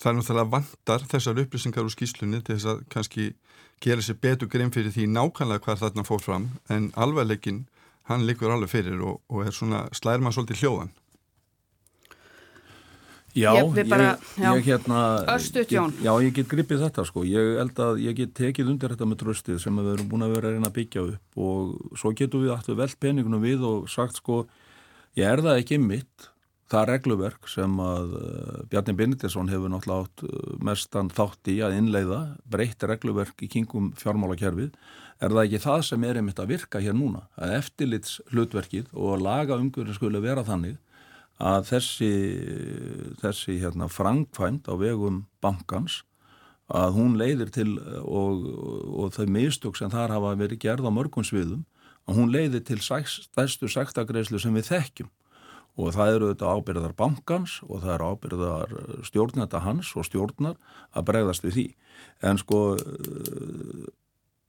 [0.00, 3.30] það er náttúrulega vandar þessar upplýsingar úr skýrslunni til þess að kannski
[3.80, 7.64] gera sér betur grein fyrir því nákvæmlega hvað þarna fór fram en alvegleginn
[8.10, 10.92] hann likur alveg fyrir og, og er svona slæðir maður svolítið hljóðan.
[13.30, 15.00] Já, ég, bara, ég, ég hérna
[15.36, 15.92] Östut, Jón.
[16.02, 17.22] Já, ég get gripið þetta sko.
[17.28, 20.34] Ég held að ég get tekið undir þetta með tröstið sem við erum búin að
[20.34, 21.38] vera að reyna að byggja upp.
[21.38, 24.42] Og svo getum við alltaf veld peningunum við og sagt sko
[25.18, 26.30] ég er það ekki mitt
[26.70, 31.78] það regluverk sem að uh, Bjarni Benedesson hefur náttúrulega átt uh, mestan þátt í að
[31.78, 34.74] innleiða breytt regluverk í kingum fjármálakerfið
[35.20, 37.26] er það ekki það sem er einmitt að virka hér núna?
[37.36, 40.78] Að eftirlits hlutverkið og laga umgjörði skulle vera þannig
[41.40, 42.12] að þessi,
[43.22, 46.02] þessi hérna, frangfæmt á vegum bankans
[46.70, 47.70] að hún leiðir til
[48.04, 51.64] og, og þau mistök sem þar hafa verið gerð á mörgum sviðum
[52.08, 55.10] að hún leiðir til stærstu sæktagreislu sem við þekkjum.
[55.80, 58.72] Og það eru þetta ábyrðar bankans og það eru ábyrðar
[59.06, 60.58] stjórnenda hans og stjórnar
[60.92, 61.66] að bregðast við því.
[62.26, 62.60] En sko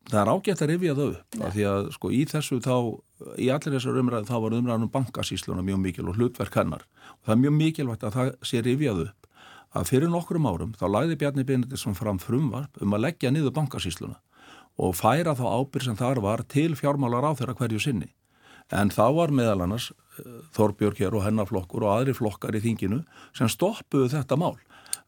[0.09, 2.75] það er ágætt að rifja þau upp af því að sko í þessu þá
[3.37, 6.85] í allir þessar umræðu þá var umræðanum bankasísluna mjög mikil og hlutverk hennar.
[7.19, 9.29] Og það er mjög mikilvægt að það sé rifjað upp
[9.71, 14.17] að fyrir nokkrum árum þá lagði Bjarni Benediktsson fram frumvarp um að leggja niður bankasísluna
[14.81, 18.09] og færa þá ábyrg sem þar var til fjármálar á þeirra hverju sinni.
[18.71, 23.01] En þá var meðal annars eh, Þorbjörg hér og hennarflokkur og aðri flokkar í þinginu
[23.35, 24.55] sem stoppuðu þetta mál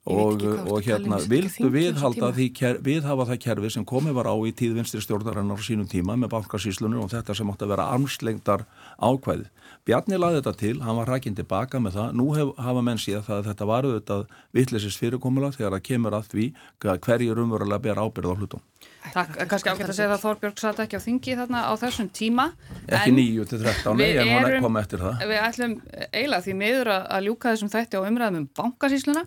[0.03, 2.47] og, og hérna vildu viðhalda því
[2.83, 7.05] viðhafa það kerfi sem komið var á í tíðvinstri stjórnarinnar á sínum tíma með bankasíslunum
[7.05, 8.65] og þetta sem átti að vera armslengdar
[8.99, 9.47] ákvæði.
[9.87, 13.25] Bjarni laði þetta til, hann var rækinn tilbaka með það, nú hef, hafa menn síðan
[13.27, 14.21] það að þetta var auðvitað
[14.55, 16.45] vittlisist fyrirkomulega þegar það kemur að því
[16.83, 18.63] hverjir umverulega ber ábyrð á hlutum.
[19.11, 22.45] Takk, kannski ágætt að segja að Þorbjörg satt ekki á þingi þarna á þessum tíma
[22.87, 25.75] Ekki nýju til 13, nei, en hún er komið eftir það Við ætlum
[26.07, 29.25] eiginlega því miður að ljúka þessum þætti á umræðum um bankasísluna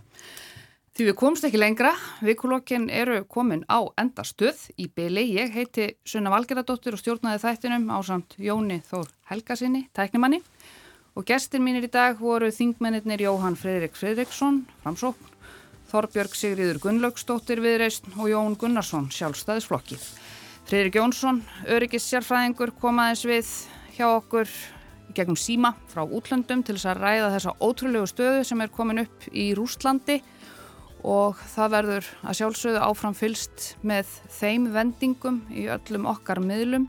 [0.96, 1.90] Því við komst ekki lengra,
[2.24, 5.26] vikulokkin eru komin á endastuð í byli.
[5.36, 10.38] Ég heiti Sunna Valgeradóttir og stjórnaði þættinum á samt Jóni Þór Helgasinni, tæknimanni.
[11.12, 15.34] Og gestir mínir í dag voru þingmennir Jóhann Fredrik Fredriksson, framsókn,
[15.90, 19.98] Þorbjörg Sigriður Gunnlaugstóttir viðreist og Jón Gunnarsson, sjálfstæðisflokki.
[20.64, 23.52] Fredrik Jónsson, öryggis sérfræðingur, komaðis við
[23.98, 24.48] hjá okkur
[25.12, 29.28] gegnum síma frá útlöndum til þess að ræða þessa ótrúlegu stöðu sem er komin upp
[29.36, 30.22] í Rústlandi
[31.04, 36.88] og það verður að sjálfsögðu áfram fylst með þeim vendingum í öllum okkar miðlum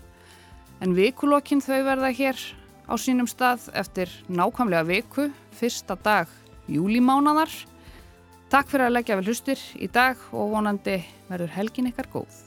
[0.81, 2.41] en vikulokkin þau verða hér
[2.87, 6.31] á sínum stað eftir nákvæmlega viku, fyrsta dag
[6.71, 7.51] júlimánadar.
[8.51, 12.46] Takk fyrir að leggja vel hlustir í dag og vonandi verður helgin ykkar góð.